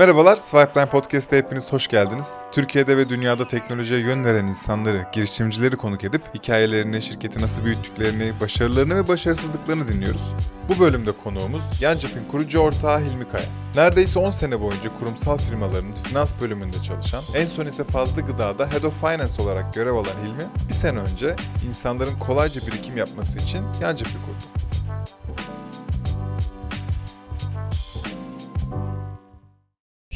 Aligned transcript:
Merhabalar, 0.00 0.36
Swipeline 0.36 0.90
Podcast'a 0.90 1.36
hepiniz 1.36 1.72
hoş 1.72 1.88
geldiniz. 1.88 2.34
Türkiye'de 2.52 2.96
ve 2.96 3.08
dünyada 3.08 3.46
teknolojiye 3.46 4.00
yön 4.00 4.24
veren 4.24 4.46
insanları, 4.46 5.06
girişimcileri 5.12 5.76
konuk 5.76 6.04
edip 6.04 6.22
hikayelerini, 6.34 7.02
şirketi 7.02 7.42
nasıl 7.42 7.64
büyüttüklerini, 7.64 8.40
başarılarını 8.40 8.96
ve 8.96 9.08
başarısızlıklarını 9.08 9.88
dinliyoruz. 9.88 10.34
Bu 10.68 10.80
bölümde 10.80 11.12
konuğumuz 11.12 11.82
Yancap'in 11.82 12.24
kurucu 12.28 12.58
ortağı 12.58 13.00
Hilmi 13.00 13.28
Kaya. 13.28 13.44
Neredeyse 13.74 14.18
10 14.18 14.30
sene 14.30 14.60
boyunca 14.60 14.98
kurumsal 14.98 15.38
firmaların 15.38 15.94
finans 16.04 16.32
bölümünde 16.40 16.76
çalışan, 16.82 17.22
en 17.34 17.46
son 17.46 17.66
ise 17.66 17.84
Fazlı 17.84 18.22
Gıda'da 18.22 18.66
Head 18.66 18.82
of 18.82 19.00
Finance 19.00 19.42
olarak 19.42 19.74
görev 19.74 19.94
alan 19.94 20.24
Hilmi, 20.24 20.44
bir 20.68 20.74
sene 20.74 20.98
önce 20.98 21.36
insanların 21.68 22.18
kolayca 22.18 22.60
birikim 22.66 22.96
yapması 22.96 23.38
için 23.38 23.64
Yancap'ı 23.82 24.12
kurdu. 24.12 24.70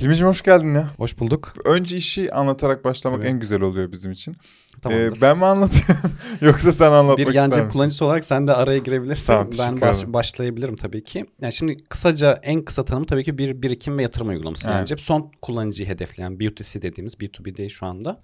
Hilmi'cim 0.00 0.26
hoş 0.29 0.42
geldin 0.42 0.74
ya. 0.74 0.88
Hoş 0.96 1.18
bulduk. 1.18 1.54
Önce 1.64 1.96
işi 1.96 2.32
anlatarak 2.32 2.84
başlamak 2.84 3.20
Tabii. 3.20 3.28
en 3.30 3.41
güzel 3.41 3.60
oluyor 3.60 3.92
bizim 3.92 4.12
için. 4.12 4.36
Tamamdır. 4.82 5.16
Ee, 5.16 5.20
ben 5.20 5.38
mi 5.38 5.45
anlatayım 5.45 5.86
yoksa 6.41 6.73
sen 6.73 6.92
anlatmak 6.92 7.28
bir 7.28 7.34
yancı 7.34 7.69
kullanıcısı 7.69 8.05
olarak 8.05 8.24
sen 8.24 8.48
de 8.48 8.52
araya 8.55 8.78
girebilirsin. 8.78 9.27
Tamam, 9.27 9.50
ben 9.59 9.80
baş- 9.80 10.06
başlayabilirim 10.06 10.77
tabii 10.77 11.05
ki. 11.05 11.27
Yani 11.41 11.52
şimdi 11.52 11.84
kısaca 11.84 12.41
en 12.42 12.62
kısa 12.62 12.84
tanımı 12.84 13.06
tabii 13.06 13.24
ki 13.24 13.38
bir 13.38 13.62
birikim 13.62 13.98
ve 13.98 14.02
yatırım 14.02 14.28
uygulaması. 14.28 14.69
Evet. 14.69 14.77
Yancı 14.77 14.96
son 15.05 15.33
kullanıcıyı 15.42 15.88
hedefleyen 15.88 16.33
B2C 16.33 16.83
dediğimiz 16.83 17.14
B2B 17.14 17.56
değil 17.56 17.70
şu 17.70 17.86
anda. 17.86 18.20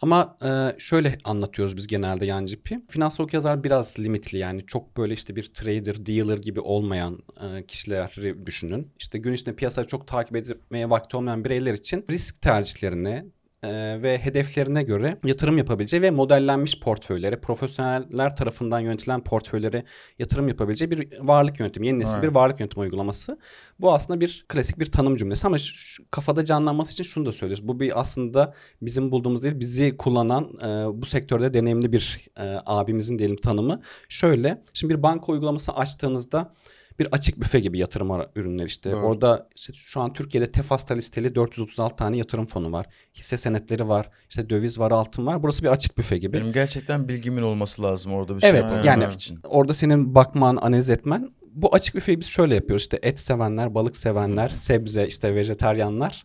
Ama 0.00 0.36
e, 0.44 0.78
şöyle 0.78 1.18
anlatıyoruz 1.24 1.76
biz 1.76 1.86
genelde 1.86 2.26
Yancıp'i. 2.26 2.80
Finansal 2.88 3.24
okuryazar 3.24 3.64
biraz 3.64 3.98
limitli 3.98 4.38
yani 4.38 4.66
çok 4.66 4.96
böyle 4.96 5.14
işte 5.14 5.36
bir 5.36 5.44
trader, 5.44 6.06
dealer 6.06 6.38
gibi 6.38 6.60
olmayan 6.60 7.18
e, 7.40 7.66
kişileri 7.66 8.46
düşünün. 8.46 8.90
İşte 8.98 9.18
gün 9.18 9.32
içinde 9.32 9.56
piyasayı 9.56 9.86
çok 9.86 10.06
takip 10.06 10.36
etmeye 10.36 10.90
vakti 10.90 11.16
olmayan 11.16 11.44
bireyler 11.44 11.74
için 11.74 12.04
risk 12.10 12.42
tercihlerini, 12.42 13.24
ve 13.64 14.18
hedeflerine 14.18 14.82
göre 14.82 15.16
yatırım 15.24 15.58
yapabileceği 15.58 16.02
ve 16.02 16.10
modellenmiş 16.10 16.80
portföylere, 16.80 17.40
profesyoneller 17.40 18.36
tarafından 18.36 18.80
yönetilen 18.80 19.24
portföylere 19.24 19.84
yatırım 20.18 20.48
yapabileceği 20.48 20.90
bir 20.90 21.08
varlık 21.20 21.60
yöntemi, 21.60 21.86
yeni 21.86 21.98
nesil 21.98 22.14
Evet. 22.14 22.22
bir 22.22 22.34
varlık 22.34 22.60
yöntemi 22.60 22.82
uygulaması. 22.82 23.38
Bu 23.80 23.92
aslında 23.92 24.20
bir 24.20 24.44
klasik 24.48 24.78
bir 24.78 24.86
tanım 24.86 25.16
cümlesi 25.16 25.46
ama 25.46 25.58
şu 25.58 26.04
kafada 26.10 26.44
canlanması 26.44 26.92
için 26.92 27.04
şunu 27.04 27.26
da 27.26 27.32
söylüyoruz. 27.32 27.68
Bu 27.68 27.80
bir 27.80 28.00
aslında 28.00 28.54
bizim 28.82 29.10
bulduğumuz 29.10 29.42
değil, 29.42 29.60
bizi 29.60 29.96
kullanan 29.96 30.44
e, 30.62 31.00
bu 31.00 31.06
sektörde 31.06 31.54
deneyimli 31.54 31.92
bir 31.92 32.28
e, 32.36 32.56
abimizin 32.66 33.18
diyelim 33.18 33.36
tanımı. 33.36 33.82
Şöyle, 34.08 34.62
şimdi 34.74 34.94
bir 34.94 35.02
banka 35.02 35.32
uygulaması 35.32 35.72
açtığınızda 35.72 36.54
bir 37.00 37.08
açık 37.12 37.40
büfe 37.40 37.60
gibi 37.60 37.78
yatırım 37.78 38.10
ürünleri 38.34 38.66
işte. 38.66 38.92
Doğru. 38.92 39.00
Orada 39.00 39.48
işte 39.56 39.72
şu 39.72 40.00
an 40.00 40.12
Türkiye'de 40.12 40.52
Tefas'ta 40.52 40.94
listeli 40.94 41.34
436 41.34 41.96
tane 41.96 42.16
yatırım 42.16 42.46
fonu 42.46 42.72
var. 42.72 42.86
Hisse 43.14 43.36
senetleri 43.36 43.88
var. 43.88 44.10
işte 44.30 44.50
döviz 44.50 44.78
var, 44.78 44.90
altın 44.90 45.26
var. 45.26 45.42
Burası 45.42 45.62
bir 45.62 45.68
açık 45.68 45.98
büfe 45.98 46.18
gibi. 46.18 46.32
Benim 46.32 46.52
gerçekten 46.52 47.08
bilgimin 47.08 47.42
olması 47.42 47.82
lazım 47.82 48.12
orada 48.12 48.36
bir 48.36 48.42
Evet, 48.44 48.70
şey 48.70 48.78
yani- 48.84 49.14
için. 49.14 49.38
Orada 49.44 49.74
senin 49.74 50.14
bakman, 50.14 50.56
analiz 50.56 50.90
etmen. 50.90 51.30
Bu 51.52 51.74
açık 51.74 51.94
büfeyi 51.94 52.20
biz 52.20 52.26
şöyle 52.26 52.54
yapıyoruz. 52.54 52.82
İşte 52.82 52.98
et 53.02 53.20
sevenler, 53.20 53.74
balık 53.74 53.96
sevenler, 53.96 54.48
sebze, 54.48 55.06
işte 55.06 55.34
vejeteryanlar. 55.34 56.24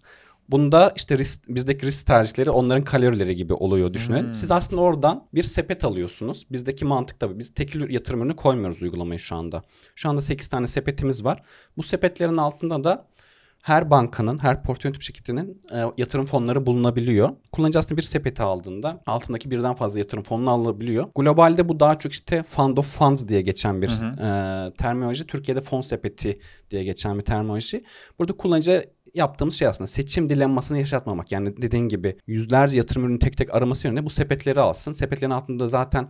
Bunda 0.50 0.94
işte 0.96 1.18
risk, 1.18 1.48
bizdeki 1.48 1.86
risk 1.86 2.08
tercihleri 2.08 2.50
onların 2.50 2.84
kalorileri 2.84 3.36
gibi 3.36 3.54
oluyor 3.54 3.94
düşünün. 3.94 4.24
Hmm. 4.24 4.36
Siz 4.36 4.52
aslında 4.52 4.82
oradan 4.82 5.28
bir 5.34 5.44
sepet 5.44 5.86
alıyorsunuz. 5.86 6.46
Bizdeki 6.52 6.86
mantık 6.86 7.20
tabii 7.20 7.40
biz 7.40 7.54
tekil 7.54 7.90
yatırım 7.90 8.22
ürünü 8.22 8.36
koymuyoruz 8.36 8.82
uygulamaya 8.82 9.18
şu 9.18 9.36
anda. 9.36 9.64
Şu 9.96 10.10
anda 10.10 10.22
8 10.22 10.48
tane 10.48 10.68
sepetimiz 10.68 11.26
var. 11.26 11.44
Bu 11.78 11.84
sepetlerin 11.84 12.38
altında 12.38 12.84
da 12.84 13.08
her 13.66 13.90
bankanın, 13.90 14.38
her 14.38 14.64
portföy 14.64 14.90
yönetim 14.90 15.02
şirketinin 15.02 15.62
e, 15.74 15.84
yatırım 15.98 16.26
fonları 16.26 16.66
bulunabiliyor. 16.66 17.30
Kullanıcı 17.52 17.80
aslında 17.80 17.98
bir 17.98 18.02
sepeti 18.02 18.44
aldığında 18.44 19.04
altındaki 19.06 19.52
birden 19.52 19.76
fazla 19.76 20.00
yatırım 20.00 20.24
fonunu 20.24 20.52
alabiliyor. 20.52 21.08
Globalde 21.16 21.70
bu 21.70 21.80
daha 21.80 22.00
çok 22.00 22.12
işte 22.12 22.44
fund 22.44 22.78
of 22.78 22.98
funds 22.98 23.28
diye 23.28 23.42
geçen 23.42 23.82
bir 23.82 23.90
e, 23.90 24.74
terminoloji. 24.74 25.28
Türkiye'de 25.28 25.62
fon 25.62 25.82
sepeti 25.82 26.40
diye 26.72 26.84
geçen 26.84 27.18
bir 27.18 27.24
terminoloji. 27.24 27.84
Burada 28.20 28.34
kullanıcı 28.34 28.90
yaptığımız 29.16 29.56
şey 29.56 29.68
aslında 29.68 29.88
seçim 29.88 30.30
dilemmasını 30.30 30.78
yaşatmamak. 30.78 31.32
Yani 31.32 31.62
dediğin 31.62 31.88
gibi 31.88 32.18
yüzlerce 32.28 32.78
yatırım 32.78 33.06
ürünü 33.06 33.20
tek 33.20 33.38
tek 33.38 33.56
araması 33.56 33.88
yerine 33.88 34.06
bu 34.06 34.10
sepetleri 34.10 34.60
alsın. 34.60 34.92
Sepetlerin 34.92 35.32
altında 35.32 35.68
zaten 35.68 36.10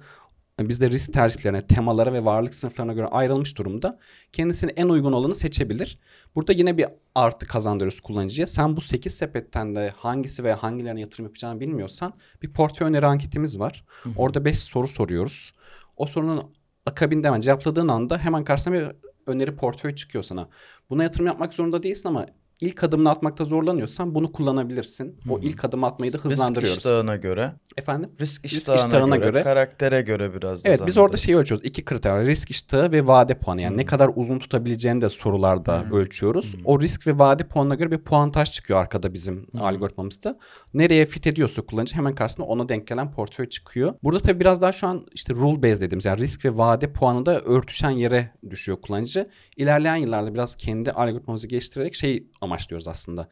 bizde 0.60 0.90
risk 0.90 1.14
tercihlerine, 1.14 1.62
temalara 1.62 2.14
ve 2.14 2.26
varlık 2.26 2.56
sınıflarına 2.56 2.94
göre 2.94 3.06
ayrılmış 3.06 3.58
durumda. 3.58 4.00
Kendisine 4.32 4.72
en 4.72 4.90
uygun 4.90 5.12
olanı 5.12 5.36
seçebilir. 5.36 6.00
Burada 6.36 6.52
yine 6.54 6.78
bir 6.78 6.86
artı 7.16 7.48
kazandırıyoruz 7.48 8.00
kullanıcıya. 8.00 8.48
Sen 8.48 8.78
bu 8.78 8.82
8 8.82 9.16
sepetten 9.16 9.76
de 9.76 9.94
hangisi 9.98 10.44
veya 10.44 10.64
hangilerine 10.64 11.00
yatırım 11.00 11.26
yapacağını 11.26 11.60
bilmiyorsan 11.60 12.14
bir 12.42 12.54
portföy 12.54 12.88
öneri 12.88 13.06
anketimiz 13.06 13.60
var. 13.60 13.86
Orada 14.18 14.46
5 14.46 14.60
soru 14.60 14.88
soruyoruz. 14.88 15.54
O 15.98 16.06
sorunun 16.06 16.54
akabinde 16.86 17.28
hemen 17.28 17.40
cevapladığın 17.40 17.88
anda 17.88 18.18
hemen 18.18 18.44
karşısına 18.44 18.74
bir 18.74 18.92
öneri 19.28 19.56
portföy 19.56 19.96
çıkıyor 19.96 20.24
sana. 20.24 20.50
Buna 20.90 21.04
yatırım 21.04 21.26
yapmak 21.26 21.54
zorunda 21.54 21.84
değilsin 21.84 22.10
ama 22.10 22.26
ilk 22.62 22.84
adımını 22.84 23.10
atmakta 23.10 23.46
zorlanıyorsan 23.46 24.16
bunu 24.16 24.32
kullanabilirsin. 24.32 25.20
O 25.30 25.40
ilk 25.40 25.66
adımı 25.66 25.86
atmayı 25.86 26.14
da 26.14 26.18
Risk 26.18 26.26
hızlandırıyoruz. 26.26 26.78
iştahına 26.78 27.16
göre, 27.16 27.54
Efendim? 27.78 28.10
risk 28.22 28.46
Risk 28.46 28.58
iştahına, 28.58 28.80
iştahına 28.82 29.16
göre, 29.18 29.30
göre- 29.30 29.44
karaktere 29.44 30.02
göre 30.02 30.34
biraz 30.34 30.64
da 30.66 30.70
Evet 30.70 30.82
biz 30.88 30.98
orada 30.98 31.18
şeyi 31.18 31.38
ölçüyoruz. 31.38 31.66
İki 31.68 31.86
kriter 31.86 32.12
var. 32.12 32.26
Risk 32.26 32.52
iştahı 32.52 32.92
ve 32.92 33.08
vade 33.08 33.38
puanı. 33.38 33.62
Yani 33.62 33.78
ne 33.78 33.86
kadar 33.86 34.12
uzun 34.16 34.40
tutabileceğini 34.40 35.02
de 35.02 35.10
sorularda 35.10 35.84
ölçüyoruz. 35.92 36.56
O 36.66 36.82
risk 36.82 37.08
ve 37.08 37.20
vade 37.20 37.44
puanına 37.48 37.76
göre 37.76 37.92
bir 37.92 37.98
puantaj 37.98 38.52
çıkıyor 38.52 38.80
arkada 38.80 39.14
bizim 39.14 39.48
algoritmamızda. 39.60 40.38
Nereye 40.74 41.06
fit 41.06 41.28
ediyorsa 41.28 41.62
kullanıcı 41.62 41.96
hemen 41.96 42.16
karşısında 42.16 42.48
ona 42.48 42.70
denk 42.70 42.88
gelen 42.88 43.12
portföy 43.12 43.50
çıkıyor. 43.50 43.94
Burada 44.04 44.20
tabii 44.20 44.40
biraz 44.40 44.62
daha 44.62 44.72
şu 44.72 44.88
an 44.88 45.06
işte 45.14 45.34
rule 45.34 45.64
based 45.64 45.82
dediğimiz 45.82 46.06
yani 46.06 46.22
risk 46.22 46.46
ve 46.46 46.58
vade 46.58 46.94
puanı 46.94 47.26
da 47.26 47.40
örtüşen 47.40 47.90
yere 47.90 48.32
düşüyor 48.50 48.78
kullanıcı. 48.82 49.28
İlerleyen 49.58 49.96
yıllarda 49.96 50.34
biraz 50.34 50.56
kendi 50.56 50.92
algoritmamızı 50.92 51.48
geliştirerek 51.48 51.96
şey 51.96 52.28
amaçlıyoruz 52.46 52.88
aslında. 52.88 53.28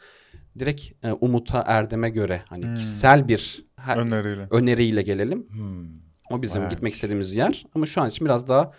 Direkt 0.60 1.06
e, 1.06 1.12
umuta, 1.12 1.64
erdeme 1.68 2.10
göre 2.10 2.42
hani 2.50 2.74
kişisel 2.74 3.28
bir 3.28 3.64
her- 3.76 3.98
Öneriyle. 3.98 4.48
öneriyle 4.52 5.02
gelelim. 5.02 5.46
Hmm. 5.50 5.88
O 6.32 6.42
bizim 6.42 6.60
Bayağı 6.62 6.70
gitmek 6.70 6.94
istediğimiz 6.94 7.34
yer. 7.34 7.66
Ama 7.76 7.86
şu 7.86 8.02
an 8.02 8.10
için 8.10 8.26
biraz 8.26 8.48
daha 8.48 8.72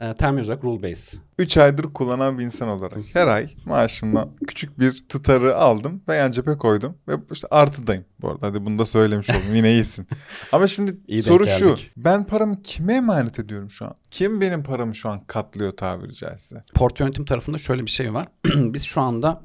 e, 0.00 0.14
terminoloji 0.14 0.50
olarak 0.50 0.64
rule 0.64 0.90
based. 0.90 1.18
3 1.38 1.56
aydır 1.56 1.82
kullanan 1.82 2.38
bir 2.38 2.44
insan 2.44 2.68
olarak 2.68 2.98
her 3.12 3.26
ay 3.26 3.54
maaşımdan 3.64 4.30
küçük 4.48 4.78
bir 4.78 5.04
tutarı 5.08 5.56
aldım 5.56 6.02
ve 6.08 6.16
yan 6.16 6.30
cephe 6.30 6.58
koydum. 6.58 6.98
Ve 7.08 7.12
işte 7.32 7.48
artıdayım 7.50 8.04
bu 8.20 8.30
arada. 8.30 8.46
Hadi 8.46 8.64
bunu 8.66 8.78
da 8.78 8.86
söylemiş 8.86 9.30
oldum. 9.30 9.54
Yine 9.54 9.72
iyisin. 9.72 10.06
Ama 10.52 10.66
şimdi 10.66 10.96
İyi 11.08 11.22
soru 11.22 11.46
şu. 11.46 11.74
Ben 11.96 12.24
paramı 12.24 12.62
kime 12.62 12.94
emanet 12.94 13.38
ediyorum 13.38 13.70
şu 13.70 13.84
an? 13.84 13.94
Kim 14.10 14.40
benim 14.40 14.62
paramı 14.62 14.94
şu 14.94 15.08
an 15.08 15.24
katlıyor 15.26 15.72
tabiri 15.72 16.14
caizse? 16.14 16.62
Portföy 16.74 17.04
yönetim 17.06 17.24
tarafında 17.24 17.58
şöyle 17.58 17.82
bir 17.86 17.90
şey 17.90 18.14
var. 18.14 18.28
Biz 18.54 18.82
şu 18.82 19.00
anda 19.00 19.42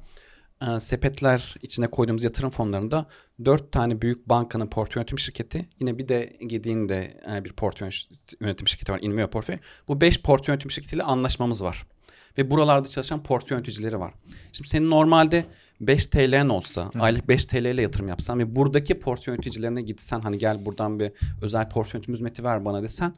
e, 0.62 0.80
sepetler 0.80 1.56
içine 1.62 1.88
koyduğumuz 1.88 2.24
yatırım 2.24 2.50
fonlarında 2.50 3.06
dört 3.46 3.72
tane 3.72 4.02
büyük 4.02 4.30
bankanın 4.30 4.68
portföy 4.68 5.02
yönetim 5.02 5.20
şirketi. 5.20 5.70
Yine 5.80 5.98
bir 5.98 6.08
de 6.08 6.38
Gedi'nin 6.48 6.90
de 6.90 7.22
e, 7.34 7.46
bir 7.46 7.54
portföy 7.54 7.90
yönetim 8.42 8.68
şirketi 8.68 8.92
var. 8.92 9.00
Inveo 9.02 9.30
portföy. 9.30 9.58
Bu 9.88 10.02
beş 10.02 10.22
portföy 10.22 10.54
yönetim 10.54 10.72
şirketiyle 10.72 11.04
anlaşmamız 11.04 11.64
var. 11.64 11.86
Ve 12.38 12.52
buralarda 12.52 12.88
çalışan 12.88 13.24
portföy 13.24 13.56
yöneticileri 13.56 14.00
var. 14.00 14.14
Şimdi 14.54 14.70
senin 14.70 14.90
normalde 14.90 15.46
5 15.82 16.08
TL'n 16.08 16.50
olsa, 16.50 16.92
aylık 17.00 17.28
5 17.28 17.46
TL 17.46 17.66
ile 17.66 17.82
yatırım 17.82 18.08
yapsan 18.08 18.40
ve 18.40 18.56
buradaki 18.56 19.00
portföy 19.00 19.34
yöneticilerine 19.34 19.82
gitsen 19.82 20.20
hani 20.20 20.38
gel 20.38 20.66
buradan 20.66 21.00
bir 21.00 21.12
özel 21.42 21.70
portföy 21.70 21.98
yönetim 21.98 22.14
hizmeti 22.14 22.44
ver 22.44 22.66
bana 22.66 22.84
desen 22.84 23.14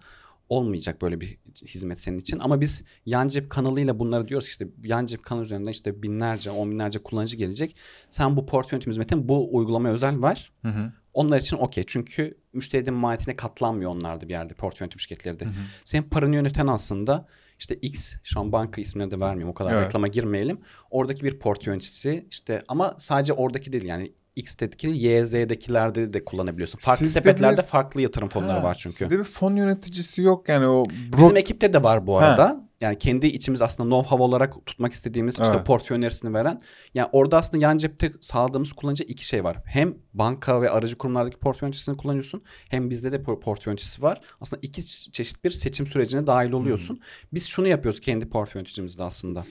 olmayacak 0.49 1.01
böyle 1.01 1.21
bir 1.21 1.37
hizmet 1.65 2.01
senin 2.01 2.19
için. 2.19 2.39
Ama 2.39 2.61
biz 2.61 2.83
yan 3.05 3.27
cep 3.27 3.49
kanalıyla 3.49 3.99
bunları 3.99 4.27
diyoruz 4.27 4.45
ki 4.45 4.51
işte 4.51 4.67
yan 4.83 5.05
cep 5.05 5.23
kanalı 5.23 5.43
üzerinden 5.43 5.71
işte 5.71 6.03
binlerce, 6.03 6.51
on 6.51 6.71
binlerce 6.71 6.99
kullanıcı 6.99 7.37
gelecek. 7.37 7.75
Sen 8.09 8.35
bu 8.37 8.45
portföy 8.45 8.77
yönetim 8.77 8.91
hizmetini 8.91 9.27
bu 9.27 9.55
uygulamaya 9.55 9.93
özel 9.93 10.21
ver. 10.21 10.51
Hı 10.61 10.67
hı. 10.67 10.91
Onlar 11.13 11.39
için 11.39 11.57
okey. 11.57 11.83
Çünkü 11.87 12.37
müşterinin 12.53 12.93
maliyetine 12.93 13.35
katlanmıyor 13.35 13.91
onlar 13.91 14.21
da 14.21 14.27
bir 14.27 14.33
yerde 14.33 14.53
portföy 14.53 14.85
yönetim 14.85 14.99
şirketleri 14.99 15.39
de. 15.39 15.45
Senin 15.85 16.03
paranı 16.03 16.35
yöneten 16.35 16.67
aslında 16.67 17.27
işte 17.59 17.75
X 17.75 18.15
şu 18.23 18.39
an 18.39 18.51
banka 18.51 18.81
ismini 18.81 19.11
de 19.11 19.19
vermiyorum 19.19 19.51
o 19.51 19.53
kadar 19.53 19.73
Evet. 19.73 19.87
reklama 19.87 20.07
girmeyelim. 20.07 20.59
Oradaki 20.89 21.23
bir 21.23 21.39
portföy 21.39 21.71
yöneticisi 21.71 22.27
işte 22.31 22.63
ama 22.67 22.95
sadece 22.97 23.33
oradaki 23.33 23.73
değil 23.73 23.83
yani 23.83 24.13
X'teki 24.39 24.87
YZ'dekilerde 24.87 26.13
de 26.13 26.25
kullanabiliyorsun. 26.25 26.79
Farklı 26.79 27.05
Sizde 27.05 27.19
sepetlerde 27.19 27.61
bir- 27.61 27.67
farklı 27.67 28.01
yatırım 28.01 28.29
fonları 28.29 28.51
Ha, 28.59 28.63
var 28.63 28.73
çünkü. 28.75 28.95
Sizde 28.95 29.19
bir 29.19 29.23
fon 29.23 29.55
yöneticisi 29.55 30.21
yok 30.21 30.49
yani 30.49 30.67
o 30.67 30.85
Bizim 30.89 31.11
bro- 31.35 31.39
ekipte 31.39 31.73
de 31.73 31.83
var 31.83 32.07
bu 32.07 32.17
arada. 32.17 32.69
Yani 32.81 32.97
kendi 32.97 33.27
içimiz 33.27 33.61
aslında 33.61 33.95
know-how 33.95 34.21
olarak 34.21 34.65
tutmak 34.65 34.93
istediğimiz 34.93 35.39
işte 35.39 35.53
Evet. 35.55 35.65
portföy 35.65 35.97
önerisini 35.97 36.33
veren. 36.33 36.61
Yani 36.93 37.09
orada 37.11 37.37
aslında 37.37 37.63
yan 37.63 37.77
cepte 37.77 38.11
sağladığımız 38.21 38.73
kullanıcı 38.73 39.03
iki 39.03 39.25
şey 39.27 39.43
var. 39.43 39.57
Hem 39.65 39.95
banka 40.13 40.61
ve 40.61 40.69
aracı 40.69 40.97
kurumlardaki 40.97 41.37
portföy 41.37 41.67
yöneticisini 41.67 41.97
kullanıyorsun. 41.97 42.41
Hem 42.69 42.89
bizde 42.89 43.11
de 43.11 43.15
por- 43.15 43.39
portföy 43.39 43.71
yöneticisi 43.71 44.01
var. 44.01 44.21
Aslında 44.41 44.59
iki 44.63 44.81
çe- 44.81 45.11
çeşit 45.11 45.43
bir 45.43 45.51
seçim 45.51 45.87
sürecine 45.87 46.27
dahil 46.27 46.51
oluyorsun. 46.51 46.99
Biz 47.33 47.45
şunu 47.47 47.67
yapıyoruz 47.67 47.99
kendi 47.99 48.29
portföy 48.29 48.59
yöneticimizde 48.59 49.03
aslında. 49.03 49.45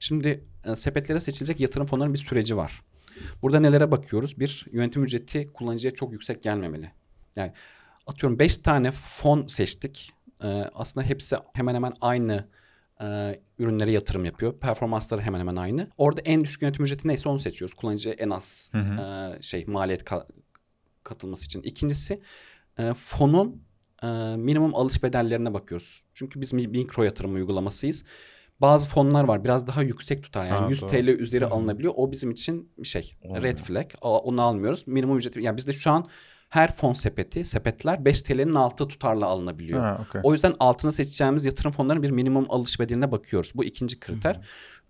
Şimdi 0.00 0.44
e, 0.64 0.76
sepetlere 0.76 1.20
seçilecek 1.20 1.60
yatırım 1.60 1.86
fonlarının 1.86 2.14
bir 2.14 2.18
süreci 2.18 2.56
var. 2.56 2.82
Burada 3.42 3.60
nelere 3.60 3.90
bakıyoruz? 3.90 4.40
Bir, 4.40 4.66
yönetim 4.72 5.04
ücreti 5.04 5.46
kullanıcıya 5.52 5.90
çok 5.94 6.12
yüksek 6.12 6.42
gelmemeli. 6.42 6.90
Yani 7.36 7.52
atıyorum 8.06 8.38
5 8.38 8.56
tane 8.56 8.90
fon 8.90 9.46
seçtik. 9.46 10.12
Ee, 10.42 10.46
aslında 10.74 11.06
hepsi 11.06 11.36
hemen 11.52 11.74
hemen 11.74 11.92
aynı 12.00 12.48
e, 13.00 13.40
ürünlere 13.58 13.90
yatırım 13.92 14.24
yapıyor. 14.24 14.58
Performansları 14.60 15.20
hemen 15.20 15.40
hemen 15.40 15.56
aynı. 15.56 15.88
Orada 15.98 16.20
en 16.20 16.44
düşük 16.44 16.62
yönetim 16.62 16.84
ücreti 16.84 17.08
neyse 17.08 17.28
onu 17.28 17.38
seçiyoruz. 17.38 17.74
Kullanıcıya 17.74 18.14
en 18.14 18.30
az 18.30 18.68
Hı 18.72 18.78
hı. 18.78 19.00
e, 19.38 19.42
şey 19.42 19.64
maliyet 19.66 20.02
ka- 20.02 20.26
katılması 21.02 21.44
için. 21.44 21.62
İkincisi 21.62 22.20
e, 22.78 22.92
fonun 22.94 23.62
e, 24.02 24.06
minimum 24.36 24.74
alış 24.74 25.02
bedellerine 25.02 25.54
bakıyoruz. 25.54 26.04
Çünkü 26.14 26.40
biz 26.40 26.52
mi- 26.52 26.68
mikro 26.68 27.02
yatırım 27.02 27.34
uygulamasıyız. 27.34 28.04
Bazı 28.64 28.88
fonlar 28.88 29.24
var 29.24 29.44
biraz 29.44 29.66
daha 29.66 29.82
yüksek 29.82 30.22
tutar. 30.22 30.44
Yani 30.44 30.64
Ha, 30.64 30.66
100 30.68 30.82
doğru. 30.82 30.90
TL 30.90 31.08
üzeri 31.08 31.46
alınabiliyor. 31.46 31.92
O 31.96 32.12
bizim 32.12 32.30
için 32.30 32.72
şey. 32.82 33.14
Olmuyor. 33.22 33.42
Red 33.42 33.58
flag. 33.58 33.86
Onu 34.00 34.42
almıyoruz. 34.42 34.86
Minimum 34.86 35.16
ücreti. 35.16 35.42
Yani 35.42 35.56
bizde 35.56 35.72
şu 35.72 35.90
an 35.90 36.06
her 36.48 36.74
fon 36.74 36.92
sepeti, 36.92 37.44
sepetler 37.44 38.04
5 38.04 38.22
TL'nin 38.22 38.54
altı 38.54 38.88
tutarla 38.88 39.26
alınabiliyor. 39.26 39.80
Ha, 39.80 40.00
okey. 40.08 40.20
O 40.24 40.32
yüzden 40.32 40.54
altına 40.60 40.92
seçeceğimiz 40.92 41.44
yatırım 41.44 41.72
fonlarının 41.72 42.02
bir 42.02 42.10
minimum 42.10 42.46
alış 42.48 42.80
bedeline 42.80 43.12
bakıyoruz. 43.12 43.52
Bu 43.54 43.64
ikinci 43.64 44.00
kriter. 44.00 44.40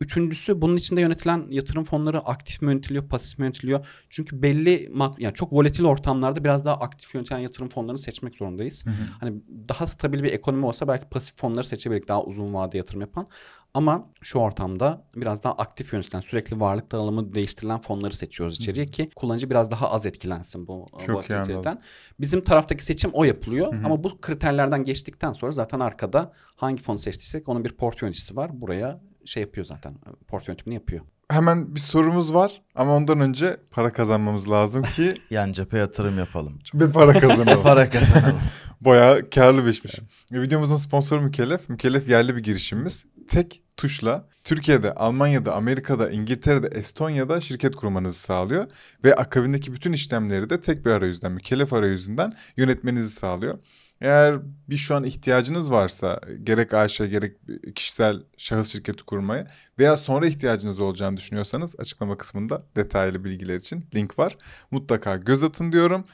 Üçüncüsü 0.01 0.63
bunun 0.63 0.77
içinde 0.77 1.01
yönetilen 1.01 1.47
yatırım 1.51 1.85
fonları 1.85 2.19
aktif 2.19 2.63
mi 2.63 2.71
yönetiliyor, 2.73 3.09
pasif 3.09 3.39
mi 3.39 3.43
yönetiliyor? 3.43 3.87
Çünkü 4.11 4.43
belli 4.43 4.93
yani 5.19 5.35
çok 5.35 5.53
volatil 5.53 5.85
ortamlarda 5.85 6.45
biraz 6.45 6.65
daha 6.65 6.75
aktif 6.75 7.15
yönetilen 7.15 7.39
yatırım 7.39 7.69
fonlarını 7.69 7.99
seçmek 7.99 8.35
zorundayız. 8.35 8.85
Hani 9.21 9.35
daha 9.69 9.87
stabil 9.87 10.23
bir 10.23 10.33
ekonomi 10.33 10.67
olsa 10.67 10.89
belki 10.89 11.09
pasif 11.09 11.37
fonları 11.37 11.65
seçebilirdik 11.65 12.09
daha 12.09 12.25
uzun 12.25 12.55
vade 12.55 12.77
yatırım 12.77 13.01
yapan. 13.01 13.29
Ama 13.75 14.11
şu 14.23 14.39
ortamda 14.39 15.05
biraz 15.17 15.45
daha 15.45 15.53
aktif 15.53 15.93
yönetilen, 15.93 16.21
sürekli 16.21 16.61
varlık 16.61 16.93
dağılımı 16.93 17.35
değiştirilen 17.35 17.81
fonları 17.81 18.15
seçiyoruz 18.15 18.57
içeriye 18.57 18.87
ki 18.87 19.11
kullanıcı 19.17 19.51
biraz 19.51 19.71
daha 19.71 19.91
az 19.91 20.07
etkilensin 20.07 20.67
bu 20.67 20.87
volatiliteden. 21.09 21.83
Bizim 22.21 22.45
taraftaki 22.45 22.85
seçim 22.85 23.11
o 23.13 23.25
yapılıyor 23.25 23.75
ama 23.85 24.05
bu 24.05 24.21
kriterlerden 24.21 24.85
geçtikten 24.85 25.33
sonra 25.33 25.53
zaten 25.53 25.81
arkada 25.81 26.33
hangi 26.57 26.83
fonu 26.83 26.99
seçtiysek 26.99 27.49
onun 27.49 27.65
bir 27.65 27.73
portföy 27.73 28.07
yöneticisi 28.07 28.37
var. 28.37 28.61
Buraya 28.61 29.01
şey 29.25 29.41
yapıyor 29.41 29.67
zaten 29.67 29.95
portföy 30.29 30.53
yönetimini 30.53 30.75
yapıyor. 30.75 31.05
Hemen 31.31 31.75
bir 31.75 31.81
sorumuz 31.81 32.35
var 32.35 32.63
ama 32.75 32.97
ondan 32.97 33.21
önce 33.21 33.57
para 33.71 33.93
kazanmamız 33.93 34.51
lazım 34.51 34.83
ki 34.83 35.15
Yan 35.31 35.53
cephe 35.53 35.79
yatırım 35.79 36.19
yapalım. 36.19 36.59
bir 36.75 36.93
para 36.93 37.13
kazanalım. 37.21 37.63
Para 37.63 37.91
kazanalım. 37.91 38.41
Bayağı 38.81 39.31
karlı 39.31 39.65
bir 39.65 39.71
işmiş. 39.71 39.99
E, 40.33 40.43
Videomuzun 40.43 40.77
sponsoru 40.77 41.21
Mükellef. 41.21 41.69
Mükellef 41.69 42.09
yerli 42.09 42.37
bir 42.37 42.43
girişimimiz. 42.43 43.05
Tek 43.27 43.63
tuşla 43.77 44.29
Türkiye'de, 44.45 44.95
Almanya'da, 44.95 45.55
Amerika'da, 45.55 46.11
İngiltere'de, 46.11 46.67
Estonya'da 46.67 47.41
şirket 47.41 47.77
kurmanızı 47.77 48.19
sağlıyor. 48.19 48.67
Ve 49.05 49.15
akabindeki 49.15 49.73
bütün 49.73 49.93
işlemleri 49.93 50.51
de 50.51 50.61
tek 50.61 50.87
bir 50.87 50.91
arayüzden, 50.91 51.33
Mükellef 51.33 51.73
arayüzünden 51.73 52.33
yönetmenizi 52.57 53.11
sağlıyor. 53.11 53.59
Eğer 54.01 54.39
bir 54.69 54.77
şu 54.77 54.95
an 54.95 55.05
ihtiyacınız 55.05 55.71
varsa 55.71 56.21
gerek 56.43 56.75
AŞ 56.75 56.99
gerek 56.99 57.37
kişisel 57.75 58.23
şahıs 58.37 58.69
şirketi 58.69 59.05
kurmaya 59.05 59.47
veya 59.79 59.97
sonra 59.97 60.27
ihtiyacınız 60.27 60.81
olacağını 60.81 61.17
düşünüyorsanız 61.17 61.75
açıklama 61.79 62.17
kısmında 62.17 62.67
detaylı 62.77 63.25
bilgiler 63.25 63.57
için 63.57 63.87
link 63.95 64.19
var. 64.19 64.37
Mutlaka 64.71 65.17
göz 65.17 65.43
atın 65.43 65.73
diyorum 65.73 66.05